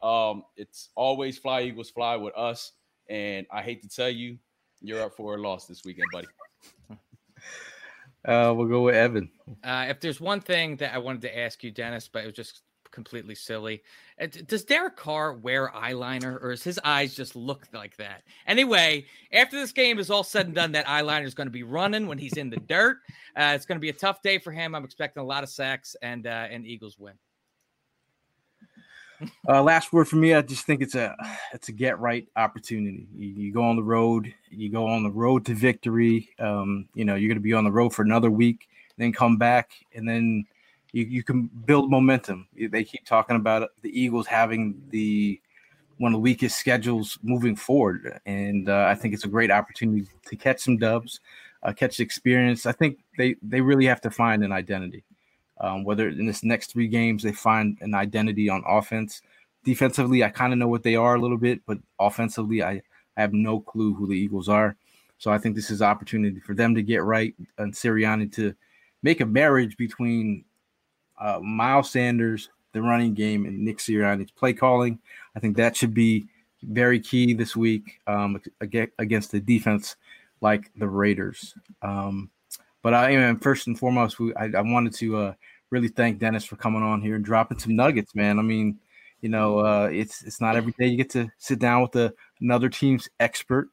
[0.02, 2.72] um, it's always fly Eagles fly with us,
[3.08, 4.36] and I hate to tell you,
[4.80, 6.26] you're up for a loss this weekend, buddy.
[8.24, 9.30] Uh, we'll go with Evan.
[9.64, 12.36] Uh, if there's one thing that I wanted to ask you, Dennis, but it was
[12.36, 12.62] just
[12.92, 13.82] completely silly.
[14.20, 18.22] Uh, does Derek Carr wear eyeliner, or is his eyes just look like that?
[18.46, 21.64] Anyway, after this game is all said and done, that eyeliner is going to be
[21.64, 22.98] running when he's in the dirt.
[23.36, 24.74] Uh, it's going to be a tough day for him.
[24.74, 27.14] I'm expecting a lot of sacks and uh, and Eagles win.
[29.48, 30.34] Uh, last word for me.
[30.34, 31.16] I just think it's a
[31.52, 33.06] it's a get right opportunity.
[33.14, 34.32] You, you, go on the road.
[34.50, 36.28] You go on the road to victory.
[36.38, 39.36] Um, you know you're going to be on the road for another week, then come
[39.36, 40.44] back, and then
[40.92, 42.48] you, you can build momentum.
[42.56, 45.40] They keep talking about the Eagles having the
[45.98, 50.06] one of the weakest schedules moving forward, and uh, I think it's a great opportunity
[50.26, 51.20] to catch some dubs,
[51.62, 52.66] uh, catch experience.
[52.66, 55.04] I think they they really have to find an identity.
[55.62, 59.22] Um, whether in this next three games they find an identity on offense.
[59.64, 62.82] Defensively, I kind of know what they are a little bit, but offensively, I,
[63.16, 64.76] I have no clue who the Eagles are.
[65.18, 68.54] So I think this is an opportunity for them to get right and Sirianni to
[69.04, 70.44] make a marriage between
[71.20, 74.98] uh, Miles Sanders, the running game, and Nick Sirianni's play calling.
[75.36, 76.26] I think that should be
[76.64, 78.40] very key this week um,
[78.98, 79.94] against the defense
[80.40, 81.54] like the Raiders.
[81.82, 82.30] Um,
[82.82, 85.34] but I am first and foremost, I, I wanted to uh,
[85.72, 88.38] really thank Dennis for coming on here and dropping some nuggets, man.
[88.38, 88.78] I mean,
[89.22, 92.12] you know, uh, it's it's not every day you get to sit down with a,
[92.40, 93.68] another team's expert.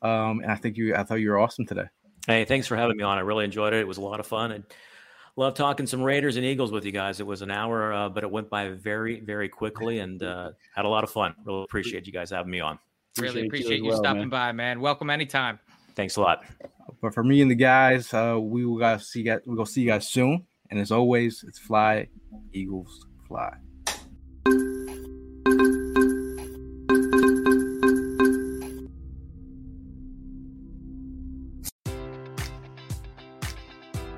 [0.00, 1.84] Um, and I think you, I thought you were awesome today.
[2.26, 3.18] Hey, thanks for having me on.
[3.18, 3.80] I really enjoyed it.
[3.80, 4.64] It was a lot of fun and
[5.36, 7.20] love talking some Raiders and Eagles with you guys.
[7.20, 10.84] It was an hour, uh, but it went by very, very quickly and uh, had
[10.84, 11.34] a lot of fun.
[11.44, 12.78] Really appreciate you guys having me on.
[13.18, 14.28] Really appreciate, you, you well, stopping man.
[14.28, 14.80] by, man.
[14.80, 15.58] Welcome anytime.
[15.94, 16.44] Thanks a lot.
[17.00, 19.40] But for me and the guys, uh, we will guys see you guys.
[19.44, 20.46] We'll see you guys soon.
[20.72, 22.08] And as always, it's fly,
[22.54, 23.52] Eagles, fly.